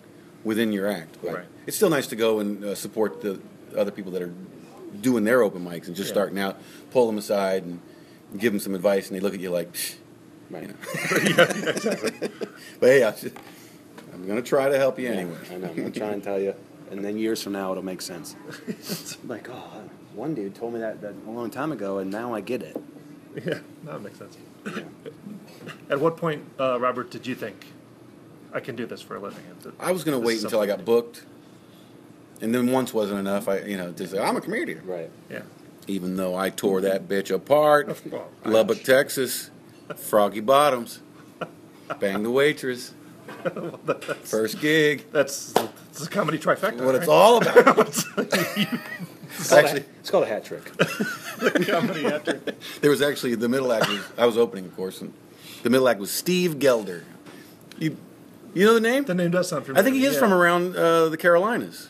within 0.43 0.71
your 0.71 0.87
act. 0.87 1.17
But 1.21 1.33
Right. 1.33 1.45
it's 1.67 1.77
still 1.77 1.89
nice 1.89 2.07
to 2.07 2.15
go 2.15 2.39
and 2.39 2.63
uh, 2.63 2.75
support 2.75 3.21
the 3.21 3.39
other 3.77 3.91
people 3.91 4.11
that 4.13 4.21
are 4.21 4.33
doing 5.01 5.23
their 5.23 5.41
open 5.41 5.63
mics 5.63 5.87
and 5.87 5.95
just 5.95 6.09
Yeah. 6.09 6.13
starting 6.13 6.39
out, 6.39 6.59
pull 6.91 7.07
them 7.07 7.17
aside 7.17 7.63
and 7.63 7.79
give 8.37 8.51
them 8.53 8.59
some 8.59 8.75
advice, 8.75 9.07
and 9.09 9.15
they 9.15 9.19
look 9.21 9.33
at 9.33 9.39
you 9.39 9.49
like, 9.49 9.71
Psh. 9.73 9.95
Right. 10.49 10.69
but 12.79 12.89
hey, 12.89 13.03
I 13.03 13.13
should, 13.15 13.33
I'm 14.13 14.27
gonna 14.27 14.41
try 14.41 14.67
to 14.67 14.77
help 14.77 14.99
you 14.99 15.07
anyway. 15.09 15.37
I 15.49 15.57
know. 15.57 15.67
I'm 15.69 15.75
trying 15.75 15.91
to 15.91 15.99
try 15.99 16.09
and 16.09 16.23
tell 16.23 16.39
you, 16.39 16.53
and 16.89 17.05
then 17.05 17.17
years 17.17 17.41
from 17.41 17.53
now 17.53 17.71
it'll 17.71 17.83
make 17.85 18.01
sense. 18.01 18.35
like, 19.25 19.49
oh, 19.49 19.81
one 20.13 20.33
dude 20.33 20.53
told 20.55 20.73
me 20.73 20.79
that, 20.81 20.99
that 21.01 21.13
a 21.25 21.31
long 21.31 21.49
time 21.49 21.71
ago, 21.71 21.99
and 21.99 22.11
now 22.11 22.33
I 22.33 22.41
get 22.41 22.61
it. 22.63 22.75
Yeah, 23.45 23.59
that 23.85 24.01
makes 24.01 24.17
sense. 24.17 24.37
At 25.89 25.99
what 25.99 26.17
point, 26.17 26.43
uh, 26.59 26.79
Robert, 26.79 27.11
did 27.11 27.27
you 27.27 27.35
think 27.35 27.65
I 28.53 28.59
can 28.59 28.75
do 28.75 28.85
this 28.85 29.01
for 29.01 29.15
a 29.15 29.19
living? 29.19 29.43
Th- 29.63 29.75
I 29.79 29.91
was 29.91 30.03
gonna 30.03 30.19
wait 30.19 30.43
until 30.43 30.59
I 30.59 30.65
got 30.65 30.85
booked, 30.85 31.23
and 32.41 32.53
then 32.53 32.71
once 32.71 32.93
wasn't 32.93 33.19
enough. 33.19 33.47
I, 33.47 33.59
you 33.59 33.77
know, 33.77 33.91
to 33.91 34.07
say 34.07 34.19
I'm 34.19 34.35
a 34.37 34.41
comedian. 34.41 34.85
Right. 34.85 35.09
Yeah. 35.29 35.41
Even 35.87 36.15
though 36.15 36.35
I 36.35 36.49
tore 36.49 36.81
that 36.81 37.07
bitch 37.07 37.33
apart, 37.33 37.97
Well, 38.09 38.29
Lubbock, 38.45 38.83
Texas, 38.83 39.49
Froggy 39.97 40.39
Bottoms, 40.39 40.99
bang 41.99 42.21
the 42.23 42.29
waitress, 42.29 42.93
first 44.23 44.61
gig. 44.61 45.05
That's, 45.11 45.51
that's 45.53 46.05
a 46.05 46.09
comedy 46.09 46.37
trifecta. 46.37 46.85
What 46.85 46.95
it's 46.95 47.07
all 47.07 47.37
about. 47.37 47.79
actually, 49.51 49.83
It's 49.99 50.09
called 50.11 50.25
a 50.25 50.27
hat 50.27 50.45
trick. 50.45 50.65
the 50.75 51.65
comedy 51.67 52.05
after. 52.05 52.41
there 52.81 52.91
was 52.91 53.01
actually 53.01 53.35
the 53.35 53.49
middle 53.49 53.73
act. 53.73 53.89
Was, 53.89 54.01
I 54.17 54.25
was 54.25 54.37
opening, 54.37 54.65
of 54.65 54.75
course, 54.75 55.01
and 55.01 55.11
the 55.63 55.69
middle 55.69 55.87
act 55.87 55.99
was 55.99 56.11
Steve 56.11 56.59
Gelder. 56.59 57.03
You, 57.77 57.97
you 58.53 58.65
know 58.65 58.73
the 58.73 58.81
name? 58.81 59.05
The 59.05 59.15
name 59.15 59.31
does 59.31 59.49
sound 59.49 59.65
familiar. 59.65 59.81
I 59.81 59.83
think 59.83 59.95
he 59.95 60.05
is 60.05 60.15
yeah. 60.15 60.19
from 60.19 60.33
around 60.33 60.75
uh, 60.75 61.09
the 61.09 61.17
Carolinas. 61.17 61.89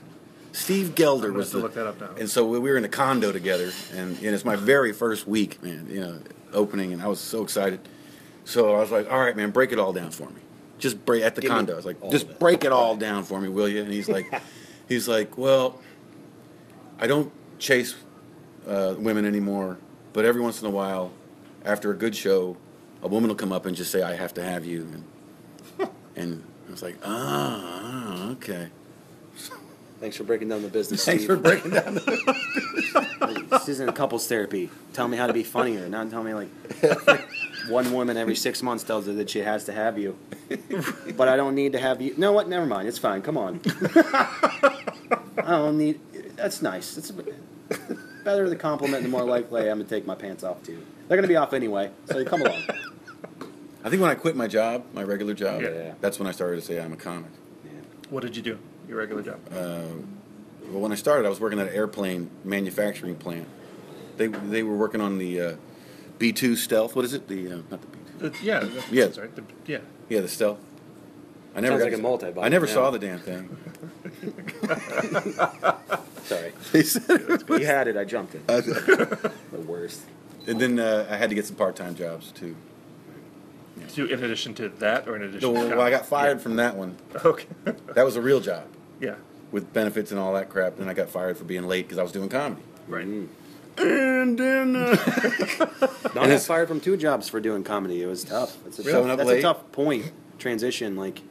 Steve 0.54 0.96
Gelder 0.96 1.28
gonna 1.28 1.38
was 1.38 1.48
have 1.48 1.52
to 1.52 1.58
the, 1.58 1.64
look 1.64 1.74
that 1.76 1.88
up 1.88 2.00
now. 2.00 2.20
and 2.20 2.30
so 2.30 2.46
we 2.46 2.60
were 2.60 2.78
in 2.78 2.84
a 2.84 2.90
condo 2.90 3.32
together, 3.32 3.72
and, 3.94 4.18
and 4.18 4.28
it's 4.28 4.44
my 4.44 4.56
very 4.56 4.92
first 4.92 5.28
week, 5.28 5.64
man. 5.64 5.88
You 5.90 6.02
know, 6.02 6.20
opening, 6.54 6.94
and 6.94 7.02
I 7.02 7.08
was 7.08 7.20
so 7.20 7.44
excited. 7.44 7.80
So 8.44 8.76
I 8.76 8.80
was 8.80 8.92
like, 8.92 9.10
"All 9.10 9.20
right, 9.20 9.36
man, 9.36 9.52
break 9.52 9.72
it 9.72 9.80
all 9.80 9.94
down 9.94 10.12
for 10.12 10.30
me. 10.30 10.42
Just 10.78 11.06
break 11.06 11.24
at 11.24 11.36
the 11.36 11.42
Give 11.42 11.52
condo." 11.52 11.74
I 11.74 11.76
was 11.78 11.86
like, 11.86 12.02
"Just 12.12 12.30
it." 12.30 12.40
break 12.40 12.66
it 12.66 12.72
all 12.72 12.98
down 12.98 13.24
for 13.24 13.40
me, 13.40 13.48
will 13.48 13.70
you?" 13.70 13.82
And 13.82 13.94
he's 13.94 14.10
like, 14.10 14.30
"He's 14.90 15.08
like, 15.08 15.38
well, 15.38 15.80
I 17.00 17.08
don't 17.08 17.32
chase 17.58 17.96
uh, 18.68 18.96
women 18.98 19.26
anymore, 19.26 19.78
but 20.12 20.26
every 20.26 20.42
once 20.42 20.62
in 20.62 20.68
a 20.68 20.72
while, 20.72 21.12
after 21.64 21.92
a 21.92 21.96
good 21.96 22.16
show, 22.16 22.58
a 23.04 23.08
woman 23.08 23.30
will 23.30 23.36
come 23.36 23.52
up 23.52 23.66
and 23.66 23.76
just 23.76 23.92
say, 23.92 24.02
"I 24.02 24.16
have 24.16 24.34
to 24.36 24.44
have 24.44 24.66
you," 24.66 24.88
and, 25.80 25.90
and 26.16 26.44
I 26.68 26.72
was 26.72 26.82
like, 26.84 26.98
"Ah, 27.04 27.62
ah, 27.64 28.30
okay." 28.32 28.70
Thanks 30.00 30.18
for 30.18 30.24
breaking 30.24 30.50
down 30.50 30.64
the 30.64 30.68
business. 30.68 31.06
Thanks 31.06 31.24
Steve. 31.24 31.36
for 31.38 31.42
breaking 31.42 31.72
down. 31.72 31.94
The- 31.94 33.46
this 33.52 33.70
isn't 33.70 33.88
a 33.88 33.94
couples 33.94 34.28
therapy. 34.28 34.72
Tell 34.94 35.08
me 35.08 35.16
how 35.16 35.28
to 35.28 35.34
be 35.34 35.44
funnier, 35.44 35.88
not 35.90 36.10
tell 36.10 36.24
me 36.24 36.34
like 36.34 36.50
one 37.70 37.94
woman 37.94 38.18
every 38.18 38.36
six 38.36 38.64
months 38.64 38.84
tells 38.84 39.06
her 39.06 39.14
that 39.14 39.30
she 39.30 39.40
has 39.40 39.66
to 39.66 39.74
have 39.74 40.00
you, 40.00 40.18
but 41.16 41.28
I 41.28 41.36
don't 41.36 41.54
need 41.54 41.74
to 41.74 41.80
have 41.80 42.02
you. 42.02 42.16
No, 42.18 42.32
what? 42.32 42.50
Never 42.50 42.66
mind. 42.66 42.88
It's 42.88 42.98
fine. 42.98 43.22
Come 43.22 43.38
on. 43.38 43.62
I 45.38 45.50
don't 45.50 45.78
need. 45.78 46.00
That's 46.36 46.64
nice. 46.64 46.98
It's 46.98 47.12
better 48.24 48.50
the 48.50 48.56
compliment, 48.56 49.04
the 49.04 49.10
more 49.10 49.24
likely 49.24 49.70
I'm 49.70 49.78
gonna 49.78 49.84
take 49.90 50.08
my 50.08 50.16
pants 50.16 50.44
off 50.44 50.64
too. 50.64 50.84
They're 51.12 51.18
gonna 51.18 51.28
be 51.28 51.36
off 51.36 51.52
anyway, 51.52 51.92
so 52.06 52.24
come 52.24 52.42
along. 52.42 52.64
I 53.84 53.90
think 53.90 54.02
when 54.02 54.10
I 54.10 54.16
quit 54.16 54.38
my 54.38 54.48
job, 54.48 54.86
my 54.94 55.04
regular 55.04 55.34
job, 55.34 55.62
Yeah. 55.62 55.96
that's 56.00 56.20
when 56.20 56.26
I 56.26 56.32
started 56.32 56.56
to 56.56 56.62
say 56.66 56.80
I'm 56.80 56.94
a 56.94 56.96
comic. 56.96 57.32
What 58.10 58.24
did 58.24 58.38
you 58.38 58.42
do? 58.42 58.58
Your 58.88 58.98
regular 59.00 59.22
job? 59.22 59.42
Well, 59.52 60.80
when 60.80 60.94
I 60.94 60.96
started, 60.96 61.26
I 61.26 61.30
was 61.30 61.42
working 61.42 61.60
at 61.60 61.68
an 61.68 61.74
airplane 61.74 62.30
manufacturing 62.46 63.18
plant. 63.18 63.46
They 64.16 64.28
they 64.28 64.64
were 64.64 64.78
working 64.78 65.02
on 65.02 65.18
the 65.18 65.42
uh, 65.42 65.56
B 66.18 66.32
two 66.32 66.56
stealth. 66.56 66.96
What 66.96 67.04
is 67.04 67.14
it? 67.14 67.28
The 67.28 67.46
uh, 67.46 67.56
not 67.70 67.82
the 67.82 67.88
B 67.88 67.98
two. 68.22 68.28
Uh, 68.28 68.32
yeah. 68.42 68.60
That's, 68.62 68.90
Yeah. 68.90 69.04
That's 69.08 69.18
right. 69.18 69.36
The, 69.36 69.44
yeah. 69.66 69.80
Yeah, 70.08 70.22
the 70.22 70.30
stealth. 70.30 70.60
I 71.54 71.60
never 71.60 71.74
Sounds 71.74 71.84
got 71.84 71.92
like 71.92 72.00
a 72.00 72.02
multi-ball, 72.02 72.44
I 72.46 72.48
never 72.48 72.68
yeah. 72.68 72.74
saw 72.74 72.90
the 72.90 73.00
damn 73.00 73.20
thing. 73.20 73.50
Sorry, 76.24 76.54
They 76.72 76.84
said 76.84 77.20
it 77.20 77.50
was- 77.50 77.60
you 77.60 77.66
had 77.66 77.90
it. 77.90 77.98
I 77.98 78.06
jumped 78.06 78.34
it. 78.36 78.48
the 78.48 79.32
worst. 79.68 80.04
And 80.48 80.60
then 80.60 80.80
uh, 80.80 81.08
I 81.10 81.18
had 81.18 81.30
to 81.30 81.36
get 81.36 81.46
some 81.46 81.56
part 81.56 81.76
time 81.76 81.96
jobs 81.96 82.32
too. 82.32 82.56
So 83.88 84.06
in 84.06 84.24
addition 84.24 84.54
to 84.56 84.70
that, 84.70 85.08
or 85.08 85.16
in 85.16 85.24
addition? 85.24 85.42
So, 85.42 85.54
to 85.54 85.76
well, 85.76 85.82
I 85.82 85.90
got 85.90 86.06
fired 86.06 86.42
from 86.42 86.56
that 86.58 86.76
one. 86.76 86.98
Okay. 87.26 87.48
That 87.96 88.06
was 88.06 88.16
a 88.16 88.22
real 88.22 88.40
job 88.40 88.66
yeah. 89.00 89.16
with 89.52 89.74
benefits 89.74 90.12
and 90.12 90.20
all 90.20 90.34
that 90.34 90.50
crap. 90.50 90.78
Then 90.78 90.88
I 90.88 90.94
got 90.94 91.10
fired 91.10 91.38
for 91.38 91.44
being 91.46 91.68
late 91.68 91.86
because 91.88 91.98
I 91.98 92.04
was 92.04 92.12
doing 92.12 92.30
comedy. 92.30 92.62
Right. 92.88 93.06
And 93.06 94.38
then 94.38 94.76
uh, 94.76 94.96
No, 96.16 96.22
I 96.22 96.28
got 96.28 96.42
fired 96.42 96.68
from 96.68 96.80
two 96.80 96.98
jobs 96.98 97.28
for 97.30 97.40
doing 97.40 97.64
comedy. 97.64 98.02
It 98.04 98.08
was 98.08 98.24
tough. 98.24 98.58
It's 98.68 98.80
a 98.80 98.84
Showing 98.84 99.04
tough 99.08 99.12
up 99.12 99.18
that's 99.20 99.30
late. 99.30 99.40
a 99.40 99.42
tough 99.42 99.72
point 99.72 100.12
transition. 100.38 100.96
Like 100.96 101.22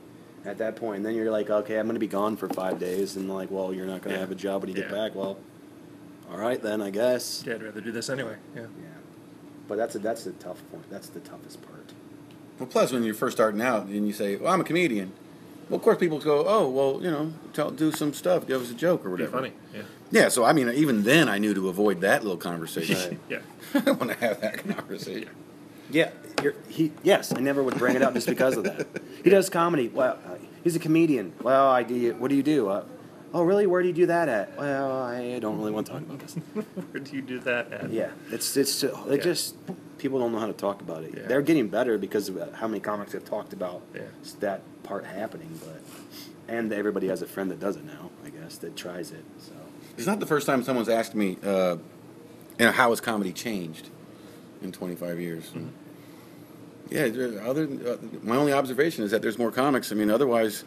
at 0.44 0.58
that 0.58 0.76
point, 0.76 0.98
and 0.98 1.06
then 1.06 1.14
you're 1.14 1.30
like, 1.30 1.50
okay, 1.50 1.78
I'm 1.78 1.86
going 1.86 1.94
to 1.94 2.00
be 2.00 2.06
gone 2.06 2.36
for 2.36 2.48
five 2.48 2.78
days, 2.78 3.16
and 3.16 3.32
like, 3.32 3.50
well, 3.50 3.74
you're 3.74 3.86
not 3.86 4.00
going 4.02 4.14
to 4.14 4.16
Yeah. 4.16 4.20
have 4.20 4.30
a 4.30 4.34
job 4.34 4.62
when 4.62 4.70
you 4.70 4.74
get 4.74 4.90
back. 4.90 5.14
Well, 5.14 5.36
all 6.30 6.38
right 6.38 6.60
then, 6.62 6.80
I 6.80 6.90
guess. 6.90 7.44
Yeah, 7.46 7.54
I'd 7.54 7.62
rather 7.62 7.80
do 7.80 7.92
this 7.92 8.08
anyway. 8.08 8.36
Yeah. 8.54 8.62
Yeah. 8.62 8.66
But 9.70 9.78
that's 9.78 9.94
a, 9.94 10.00
that's 10.00 10.24
the 10.24 10.33
tough 10.33 10.61
point. 10.72 10.90
That's 10.90 11.09
the 11.11 11.20
toughest 11.20 11.62
part. 11.62 11.92
Well, 12.59 12.66
plus 12.68 12.90
when 12.90 13.04
you're 13.04 13.14
first 13.14 13.37
starting 13.37 13.62
out 13.62 13.85
and 13.87 14.04
you 14.04 14.12
say, 14.12 14.35
"Well, 14.35 14.52
I'm 14.52 14.61
a 14.61 14.64
comedian," 14.64 15.12
well, 15.68 15.76
of 15.76 15.83
course 15.85 15.96
people 15.98 16.18
go, 16.18 16.44
"Oh, 16.44 16.68
well, 16.68 16.98
you 17.00 17.09
know, 17.09 17.33
tell, 17.52 17.70
do 17.70 17.92
some 17.92 18.12
stuff, 18.12 18.48
give 18.48 18.61
us 18.61 18.72
a 18.72 18.74
joke 18.74 19.02
or 19.06 19.11
Be 19.11 19.22
whatever." 19.22 19.30
funny. 19.30 19.52
Yeah. 19.72 19.83
Yeah. 20.11 20.28
So 20.28 20.44
I 20.44 20.52
mean, 20.52 20.68
even 20.70 21.04
then, 21.04 21.28
I 21.28 21.38
knew 21.38 21.54
to 21.54 21.68
avoid 21.68 22.00
that 22.00 22.24
little 22.24 22.37
conversation. 22.37 22.96
Right. 22.98 23.20
Yeah. 23.74 23.83
I 23.87 23.92
want 23.92 24.11
to 24.11 24.16
have 24.18 24.40
that 24.40 24.59
conversation. 24.66 25.30
Yeah, 25.88 26.11
you're, 26.42 26.54
he. 26.68 26.90
Yes, 27.04 27.33
I 27.33 27.38
never 27.38 27.62
would 27.62 27.78
bring 27.78 27.94
it 27.94 28.02
up 28.02 28.14
just 28.14 28.26
because 28.26 28.56
of 28.56 28.64
that. 28.64 28.88
He 29.22 29.30
does 29.30 29.48
comedy. 29.48 29.87
Well, 29.87 30.18
uh, 30.26 30.35
he's 30.64 30.74
a 30.74 30.80
comedian. 30.80 31.33
Well, 31.42 31.68
I 31.70 31.85
do. 31.85 32.14
What 32.14 32.28
do 32.28 32.35
you 32.35 32.42
do? 32.42 32.68
Uh, 32.68 32.85
oh, 33.32 33.42
really? 33.42 33.66
Where 33.66 33.82
do 33.82 33.88
you 33.88 33.94
do 33.94 34.06
that 34.06 34.28
at? 34.28 34.56
Well, 34.58 35.02
I 35.02 35.38
don't 35.38 35.58
really 35.58 35.70
want 35.72 35.86
to 35.86 35.92
talk 35.92 36.02
about 36.02 36.18
this. 36.20 36.34
Where 36.90 37.02
do 37.02 37.16
you 37.16 37.22
do 37.22 37.38
that 37.40 37.72
at? 37.72 37.90
Yeah, 37.90 38.10
it's 38.30 38.56
it's 38.56 38.82
it 38.82 38.92
Yeah. 39.08 39.16
just 39.16 39.54
people 39.98 40.18
don't 40.18 40.32
know 40.32 40.38
how 40.38 40.46
to 40.46 40.52
talk 40.52 40.80
about 40.80 41.04
it. 41.04 41.14
Yeah. 41.16 41.26
They're 41.26 41.42
getting 41.42 41.68
better 41.68 41.98
because 41.98 42.28
of 42.28 42.36
uh, 42.38 42.46
how 42.54 42.66
many 42.68 42.80
comics 42.80 43.12
have 43.12 43.24
talked 43.24 43.52
about 43.52 43.82
Yeah. 43.94 44.02
that 44.40 44.62
part 44.82 45.04
happening. 45.04 45.58
But 45.64 45.82
and 46.54 46.72
everybody 46.72 47.08
has 47.08 47.22
a 47.22 47.26
friend 47.26 47.50
that 47.50 47.60
does 47.60 47.76
it 47.76 47.84
now. 47.84 48.10
I 48.24 48.30
guess 48.30 48.56
that 48.58 48.76
tries 48.76 49.10
it. 49.12 49.24
So 49.38 49.52
It's 49.96 50.06
not 50.06 50.20
the 50.20 50.26
first 50.26 50.46
time 50.46 50.62
someone's 50.64 50.88
asked 50.88 51.14
me, 51.14 51.36
uh, 51.44 51.76
you 52.58 52.66
know, 52.66 52.72
how 52.72 52.90
has 52.90 53.00
comedy 53.00 53.32
changed 53.32 53.88
in 54.62 54.72
25 54.72 55.20
years? 55.20 55.50
And 55.54 55.72
Yeah, 56.90 57.08
there- 57.08 57.40
other 57.42 57.64
uh, 57.86 57.96
my 58.22 58.36
only 58.36 58.52
observation 58.52 59.04
is 59.04 59.10
that 59.12 59.22
there's 59.22 59.38
more 59.38 59.52
comics. 59.52 59.92
I 59.92 59.94
mean, 59.94 60.10
otherwise, 60.10 60.64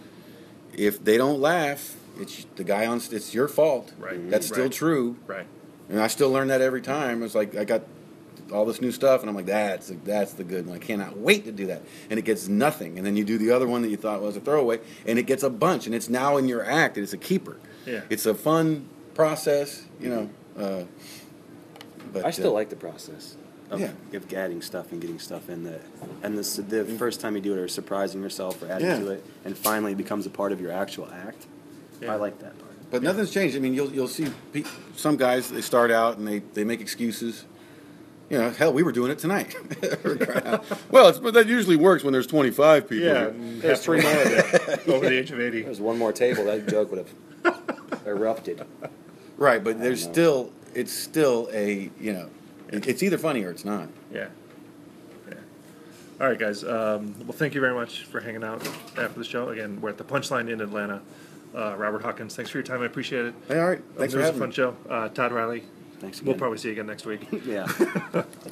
if 0.73 1.03
they 1.03 1.17
don't 1.17 1.39
laugh, 1.41 1.95
it's 2.19 2.45
the 2.55 2.63
guy 2.63 2.85
on. 2.85 3.01
It's 3.11 3.33
your 3.33 3.47
fault. 3.47 3.93
Right. 3.99 4.29
That's 4.29 4.47
still 4.47 4.63
Right. 4.63 4.71
true. 4.71 5.17
Right. 5.27 5.45
And 5.89 5.99
I 5.99 6.07
still 6.07 6.29
learn 6.31 6.47
that 6.47 6.61
every 6.61 6.81
time. 6.81 7.23
It's 7.23 7.35
like 7.35 7.55
I 7.55 7.63
got 7.65 7.83
all 8.51 8.65
this 8.65 8.81
new 8.81 8.91
stuff, 8.91 9.21
and 9.21 9.29
I'm 9.29 9.35
like, 9.35 9.45
that's 9.47 9.91
that's 10.05 10.33
the 10.33 10.43
good 10.43 10.67
one. 10.67 10.75
I 10.75 10.79
cannot 10.79 11.17
wait 11.17 11.45
to 11.45 11.51
do 11.51 11.67
that. 11.67 11.81
And 12.09 12.19
it 12.19 12.25
gets 12.25 12.47
nothing. 12.47 12.97
And 12.97 13.05
then 13.05 13.15
you 13.17 13.23
do 13.23 13.37
the 13.37 13.51
other 13.51 13.67
one 13.67 13.81
that 13.81 13.89
you 13.89 13.97
thought 13.97 14.21
was 14.21 14.35
a 14.37 14.41
throwaway, 14.41 14.79
and 15.05 15.17
it 15.19 15.23
gets 15.23 15.43
a 15.43 15.49
bunch, 15.49 15.85
and 15.85 15.95
it's 15.95 16.09
now 16.09 16.37
in 16.37 16.47
your 16.47 16.63
act. 16.63 16.97
And 16.97 17.03
it's 17.03 17.13
a 17.13 17.17
keeper. 17.17 17.57
Yeah. 17.85 18.01
It's 18.09 18.25
a 18.25 18.33
fun 18.35 18.87
process, 19.13 19.83
you 19.99 20.09
know. 20.09 20.29
Uh, 20.57 20.83
but 22.11 22.25
I 22.25 22.31
still 22.31 22.51
uh, 22.51 22.53
like 22.53 22.69
the 22.69 22.75
process 22.75 23.35
of, 23.71 23.79
Yeah. 23.79 23.91
of 24.13 24.31
adding 24.33 24.61
stuff 24.61 24.91
and 24.91 25.01
getting 25.01 25.19
stuff 25.19 25.49
in 25.49 25.63
the 25.63 25.79
and 26.21 26.37
this 26.37 26.57
the 26.57 26.85
first 26.85 27.19
time 27.21 27.35
you 27.35 27.41
do 27.41 27.53
it 27.53 27.59
or 27.59 27.67
surprising 27.67 28.21
yourself 28.21 28.61
or 28.61 28.67
adding 28.69 28.87
Yeah. 28.87 28.99
to 28.99 29.09
it 29.11 29.25
and 29.45 29.57
finally 29.57 29.93
it 29.93 29.97
becomes 29.97 30.25
a 30.27 30.29
part 30.29 30.51
of 30.51 30.61
your 30.61 30.71
actual 30.71 31.07
act. 31.11 31.47
Yeah. 32.03 32.13
I 32.13 32.15
like 32.15 32.39
that 32.39 32.57
part. 32.59 32.71
But 32.91 33.01
nothing's 33.03 33.31
changed. 33.31 33.55
I 33.55 33.59
mean, 33.59 33.73
you'll 33.73 33.91
you'll 33.91 34.07
see 34.07 34.27
pe- 34.51 34.63
some 34.95 35.17
guys 35.17 35.49
they 35.49 35.61
start 35.61 35.89
out 35.91 36.17
and 36.17 36.27
they, 36.27 36.39
they 36.53 36.63
make 36.63 36.79
excuses. 36.81 37.45
You 38.29 38.37
know, 38.39 38.49
hell, 38.51 38.71
we 38.73 38.83
were 38.83 38.91
doing 38.91 39.11
it 39.11 39.19
tonight. 39.19 39.55
well, 40.91 41.09
it's, 41.09 41.19
but 41.19 41.33
that 41.33 41.45
usually 41.47 41.75
works 41.75 42.03
when 42.03 42.13
there's 42.13 42.25
25 42.27 42.87
people. 42.89 43.05
Yeah. 43.05 43.31
here. 43.31 43.59
There's 43.59 43.83
three 43.83 44.01
more. 44.01 44.11
If 44.11 44.87
over 44.89 45.07
the 45.09 45.17
age 45.19 45.31
of 45.31 45.39
80. 45.39 45.63
There's 45.63 45.81
one 45.81 45.97
more 45.97 46.11
table, 46.13 46.45
that 46.45 46.67
joke 46.67 46.91
would 46.91 47.05
have 47.43 48.03
erupted. 48.05 48.65
Right, 49.37 49.63
but 49.63 49.79
there's 49.79 50.05
know. 50.05 50.11
still 50.13 50.51
it's 50.73 50.93
still 50.93 51.49
a 51.51 51.89
you 51.99 52.13
know, 52.13 52.29
it- 52.69 52.87
it's 52.87 53.03
either 53.03 53.17
funny 53.17 53.43
or 53.43 53.51
it's 53.51 53.65
not. 53.65 53.89
Yeah. 54.11 54.27
Yeah. 55.27 55.33
All 56.21 56.27
right, 56.27 56.39
guys. 56.39 56.63
Um, 56.63 57.15
well, 57.19 57.33
thank 57.33 57.53
you 57.55 57.61
very 57.61 57.73
much 57.73 58.03
for 58.05 58.19
hanging 58.19 58.43
out 58.43 58.65
after 58.97 59.17
the 59.19 59.25
show. 59.25 59.49
Again, 59.49 59.81
we're 59.81 59.89
at 59.89 59.97
the 59.97 60.03
Punchline 60.03 60.49
in 60.49 60.61
Atlanta. 60.61 61.01
Uh, 61.55 61.75
Robert 61.77 62.01
Hawkins, 62.01 62.35
thanks 62.35 62.49
for 62.51 62.57
your 62.57 62.63
time. 62.65 62.81
I 62.81 62.85
appreciate 62.85 63.25
it. 63.25 63.35
Hey, 63.47 63.59
all 63.59 63.67
right, 63.69 63.77
Um, 63.77 63.83
thanks 63.97 64.13
it 64.13 64.17
for 64.17 64.21
was 64.23 64.29
a 64.29 64.33
fun 64.33 64.49
me. 64.49 64.55
show. 64.55 64.75
Uh, 64.89 65.09
Todd 65.09 65.31
Riley, 65.31 65.63
Thanks 65.99 66.19
again. 66.19 66.27
we'll 66.31 66.37
probably 66.37 66.57
see 66.57 66.69
you 66.69 66.73
again 66.73 66.87
next 66.87 67.05
week. 67.05 67.27
Yeah. 67.45 67.67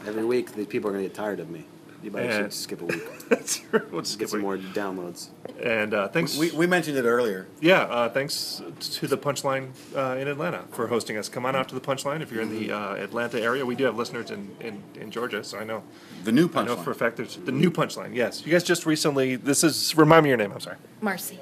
Every 0.05 0.23
week, 0.25 0.53
the 0.53 0.65
people 0.65 0.89
are 0.89 0.93
going 0.93 1.03
to 1.03 1.09
get 1.09 1.15
tired 1.15 1.39
of 1.39 1.49
me. 1.49 1.65
You 2.03 2.09
better 2.09 2.25
Yeah. 2.25 2.37
should 2.43 2.53
skip 2.53 2.81
a 2.81 2.85
week. 2.85 3.03
That's 3.29 3.57
true. 3.57 3.87
We'll 3.91 4.01
just 4.01 4.17
Get 4.17 4.29
some 4.29 4.41
more 4.41 4.57
downloads. 4.57 5.27
And 5.61 5.93
uh, 5.93 6.07
thanks. 6.07 6.35
We, 6.35 6.49
we 6.51 6.65
mentioned 6.65 6.97
it 6.97 7.05
earlier. 7.05 7.45
yeah, 7.59 7.81
uh, 7.83 8.09
thanks 8.09 8.59
to 8.79 9.05
the 9.07 9.17
Punchline 9.19 9.69
uh, 9.95 10.17
in 10.19 10.27
Atlanta 10.27 10.63
for 10.71 10.87
hosting 10.87 11.17
us. 11.17 11.29
Come 11.29 11.45
on 11.45 11.55
out 11.55 11.69
to 11.69 11.75
the 11.75 11.81
Punchline 11.81 12.21
if 12.21 12.31
you're 12.31 12.41
in 12.41 12.49
the 12.49 12.71
uh, 12.71 12.95
Atlanta 12.95 13.39
area. 13.39 13.63
We 13.65 13.75
do 13.75 13.83
have 13.83 13.95
listeners 13.97 14.31
in, 14.31 14.49
in, 14.61 14.81
in 14.99 15.11
Georgia, 15.11 15.43
so 15.43 15.59
I 15.59 15.63
know. 15.63 15.83
The 16.23 16.31
new 16.31 16.49
I 16.55 16.63
know 16.63 16.75
for 16.75 16.89
a 16.91 16.93
punchline. 16.93 16.97
fact 16.97 17.17
there's 17.17 17.35
the 17.37 17.51
new 17.51 17.69
Punchline. 17.69 18.15
Yes, 18.15 18.43
you 18.45 18.51
guys 18.51 18.63
just 18.63 18.85
recently. 18.87 19.35
This 19.35 19.63
is 19.63 19.95
remind 19.95 20.23
me 20.23 20.29
your 20.29 20.37
name. 20.37 20.51
I'm 20.53 20.59
sorry. 20.59 20.77
Marcy. 21.01 21.39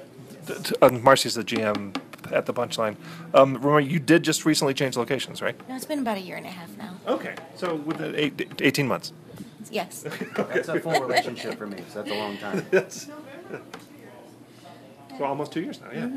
T- 0.56 0.62
t- 0.62 0.74
Uh, 0.82 0.90
Marcy's 0.90 1.34
the 1.34 1.44
GM 1.44 1.94
at 2.32 2.46
the 2.46 2.52
Punchline. 2.54 2.96
Um, 3.34 3.54
remember, 3.54 3.80
you 3.80 3.98
did 3.98 4.22
just 4.22 4.44
recently 4.44 4.74
change 4.74 4.96
locations, 4.96 5.42
right? 5.42 5.56
No, 5.68 5.76
it's 5.76 5.84
been 5.84 6.00
about 6.00 6.16
a 6.18 6.20
year 6.20 6.36
and 6.36 6.46
a 6.46 6.50
half 6.50 6.76
now. 6.76 6.94
Okay, 7.06 7.34
so 7.56 7.76
within 7.76 8.14
eight, 8.16 8.60
18 8.60 8.86
months. 8.86 9.12
Yes. 9.70 10.02
That's 10.36 10.68
a 10.68 10.80
full 10.80 11.00
relationship 11.00 11.58
for 11.58 11.66
me, 11.66 11.78
so 11.92 12.02
that's 12.02 12.10
a 12.10 12.18
long 12.18 12.36
time. 12.38 12.64
Yes. 12.72 13.08
So 15.18 15.24
almost 15.24 15.52
two 15.52 15.60
years 15.60 15.80
now. 15.80 15.90
Yeah. 15.92 16.08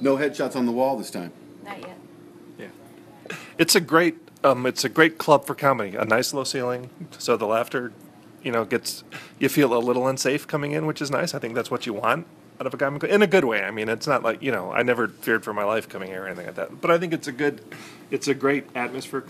No 0.00 0.16
headshots 0.16 0.54
on 0.56 0.64
the 0.66 0.72
wall 0.72 0.96
this 0.96 1.10
time. 1.10 1.32
Not 1.64 1.80
yet. 1.80 1.98
Yeah. 2.58 3.36
It's 3.58 3.74
a 3.74 3.80
great 3.80 4.16
um, 4.44 4.66
it's 4.66 4.84
a 4.84 4.88
great 4.88 5.18
club 5.18 5.44
for 5.46 5.54
comedy. 5.54 5.96
A 5.96 6.04
nice 6.04 6.32
low 6.32 6.44
ceiling, 6.44 6.90
so 7.18 7.36
the 7.36 7.46
laughter, 7.46 7.92
you 8.42 8.52
know, 8.52 8.64
gets 8.64 9.02
you 9.40 9.48
feel 9.48 9.74
a 9.76 9.78
little 9.78 10.06
unsafe 10.06 10.46
coming 10.46 10.72
in, 10.72 10.86
which 10.86 11.02
is 11.02 11.10
nice. 11.10 11.34
I 11.34 11.38
think 11.40 11.54
that's 11.54 11.70
what 11.70 11.86
you 11.86 11.92
want 11.94 12.26
out 12.60 12.66
of 12.66 12.74
a 12.74 12.76
comedy 12.76 13.08
in 13.10 13.22
a 13.22 13.26
good 13.26 13.44
way. 13.44 13.62
I 13.64 13.70
mean, 13.70 13.88
it's 13.88 14.06
not 14.06 14.22
like 14.22 14.42
you 14.42 14.52
know, 14.52 14.70
I 14.70 14.82
never 14.82 15.08
feared 15.08 15.44
for 15.44 15.54
my 15.54 15.64
life 15.64 15.88
coming 15.88 16.08
here 16.08 16.24
or 16.24 16.26
anything 16.26 16.46
like 16.46 16.56
that. 16.56 16.80
But 16.80 16.90
I 16.90 16.98
think 16.98 17.12
it's 17.14 17.26
a 17.26 17.32
good, 17.32 17.62
it's 18.10 18.28
a 18.28 18.34
great 18.34 18.64
atmosphere 18.74 19.24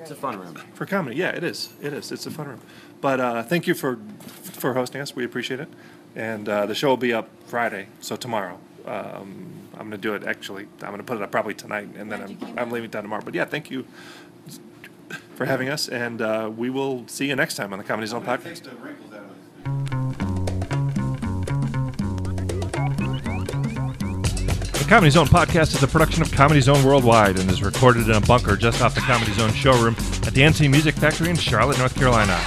It's 0.00 0.10
a 0.10 0.14
fun 0.14 0.38
room. 0.38 0.54
for 0.74 0.86
comedy. 0.86 1.16
Yeah, 1.16 1.30
it 1.30 1.42
is. 1.42 1.70
It 1.82 1.92
is. 1.92 2.12
It's 2.12 2.24
a 2.26 2.30
fun 2.30 2.46
room. 2.48 2.60
But 3.00 3.18
uh, 3.20 3.42
thank 3.42 3.66
you 3.66 3.74
for 3.74 3.98
for 4.20 4.74
hosting 4.74 5.00
us. 5.00 5.14
We 5.16 5.24
appreciate 5.24 5.58
it. 5.60 5.68
And 6.14 6.48
uh, 6.48 6.66
the 6.66 6.74
show 6.74 6.88
will 6.88 6.96
be 6.96 7.12
up 7.12 7.28
Friday, 7.46 7.88
so 8.00 8.16
tomorrow. 8.16 8.58
Um, 8.86 9.48
I'm 9.74 9.88
going 9.88 9.90
to 9.92 9.96
do 9.98 10.14
it. 10.14 10.22
Actually, 10.24 10.64
I'm 10.82 10.88
going 10.88 10.98
to 10.98 11.04
put 11.04 11.16
it 11.16 11.22
up 11.22 11.30
probably 11.32 11.54
tonight, 11.54 11.88
and 11.96 12.12
then 12.12 12.20
I'm, 12.22 12.58
I'm 12.58 12.70
leaving 12.70 12.90
town 12.90 13.02
tomorrow. 13.02 13.22
But 13.24 13.34
yeah, 13.34 13.46
thank 13.46 13.70
you 13.70 13.86
for 15.34 15.46
having 15.46 15.68
us, 15.70 15.88
and 15.88 16.20
uh, 16.20 16.50
we 16.54 16.68
will 16.68 17.08
see 17.08 17.26
you 17.28 17.34
next 17.34 17.54
time 17.54 17.72
on 17.72 17.78
the 17.78 17.84
Comedy 17.84 18.06
Zone 18.06 18.24
podcast. 18.24 18.68
Comedy 24.92 25.10
Zone 25.10 25.26
podcast 25.26 25.74
is 25.74 25.82
a 25.82 25.88
production 25.88 26.20
of 26.20 26.30
Comedy 26.30 26.60
Zone 26.60 26.84
Worldwide 26.84 27.38
and 27.38 27.50
is 27.50 27.62
recorded 27.62 28.10
in 28.10 28.14
a 28.14 28.20
bunker 28.20 28.58
just 28.58 28.82
off 28.82 28.94
the 28.94 29.00
Comedy 29.00 29.32
Zone 29.32 29.50
showroom 29.54 29.96
at 30.26 30.34
the 30.34 30.42
NC 30.42 30.70
Music 30.70 30.94
Factory 30.94 31.30
in 31.30 31.36
Charlotte, 31.36 31.78
North 31.78 31.94
Carolina. 31.94 32.38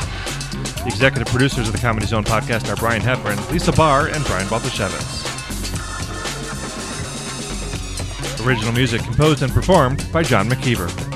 The 0.84 0.84
executive 0.86 1.28
producers 1.28 1.66
of 1.68 1.74
the 1.74 1.80
Comedy 1.80 2.06
Zone 2.06 2.24
podcast 2.24 2.72
are 2.72 2.76
Brian 2.76 3.02
Hepburn, 3.02 3.40
Lisa 3.52 3.72
Barr, 3.72 4.10
and 4.10 4.24
Brian 4.26 4.46
Baltashevitz. 4.46 5.26
Original 8.46 8.74
music 8.74 9.02
composed 9.02 9.42
and 9.42 9.52
performed 9.52 10.08
by 10.14 10.22
John 10.22 10.48
McKeever. 10.48 11.15